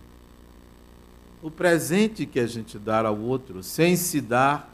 o 1.46 1.50
presente 1.50 2.26
que 2.26 2.40
a 2.40 2.46
gente 2.48 2.76
dá 2.76 3.06
ao 3.06 3.16
outro, 3.16 3.62
sem 3.62 3.94
se 3.94 4.20
dar 4.20 4.68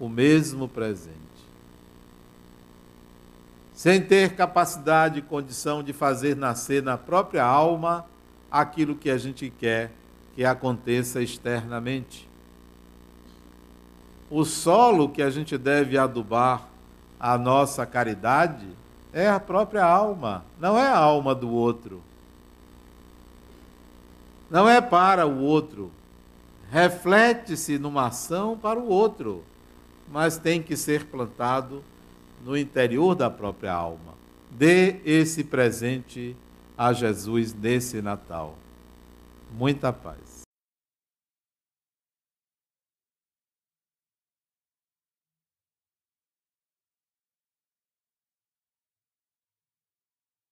o 0.00 0.08
mesmo 0.08 0.66
presente. 0.66 1.14
Sem 3.72 4.00
ter 4.00 4.34
capacidade 4.34 5.20
e 5.20 5.22
condição 5.22 5.84
de 5.84 5.92
fazer 5.92 6.34
nascer 6.34 6.82
na 6.82 6.98
própria 6.98 7.44
alma 7.44 8.04
aquilo 8.50 8.96
que 8.96 9.08
a 9.08 9.16
gente 9.16 9.48
quer 9.50 9.92
que 10.34 10.44
aconteça 10.44 11.22
externamente. 11.22 12.28
O 14.28 14.44
solo 14.44 15.08
que 15.08 15.22
a 15.22 15.30
gente 15.30 15.56
deve 15.56 15.96
adubar 15.96 16.66
a 17.20 17.38
nossa 17.38 17.86
caridade 17.86 18.66
é 19.12 19.28
a 19.28 19.38
própria 19.38 19.84
alma, 19.84 20.44
não 20.58 20.76
é 20.76 20.88
a 20.88 20.98
alma 20.98 21.36
do 21.36 21.52
outro. 21.52 22.02
Não 24.54 24.68
é 24.68 24.80
para 24.80 25.26
o 25.26 25.40
outro. 25.40 25.90
Reflete-se 26.70 27.76
numa 27.76 28.06
ação 28.06 28.56
para 28.56 28.78
o 28.78 28.86
outro, 28.86 29.42
mas 30.08 30.38
tem 30.38 30.62
que 30.62 30.76
ser 30.76 31.06
plantado 31.06 31.82
no 32.44 32.56
interior 32.56 33.16
da 33.16 33.28
própria 33.28 33.72
alma. 33.72 34.14
Dê 34.52 35.00
esse 35.04 35.42
presente 35.42 36.36
a 36.78 36.92
Jesus 36.92 37.52
nesse 37.52 38.00
Natal. 38.00 38.54
Muita 39.58 39.92
paz. 39.92 40.23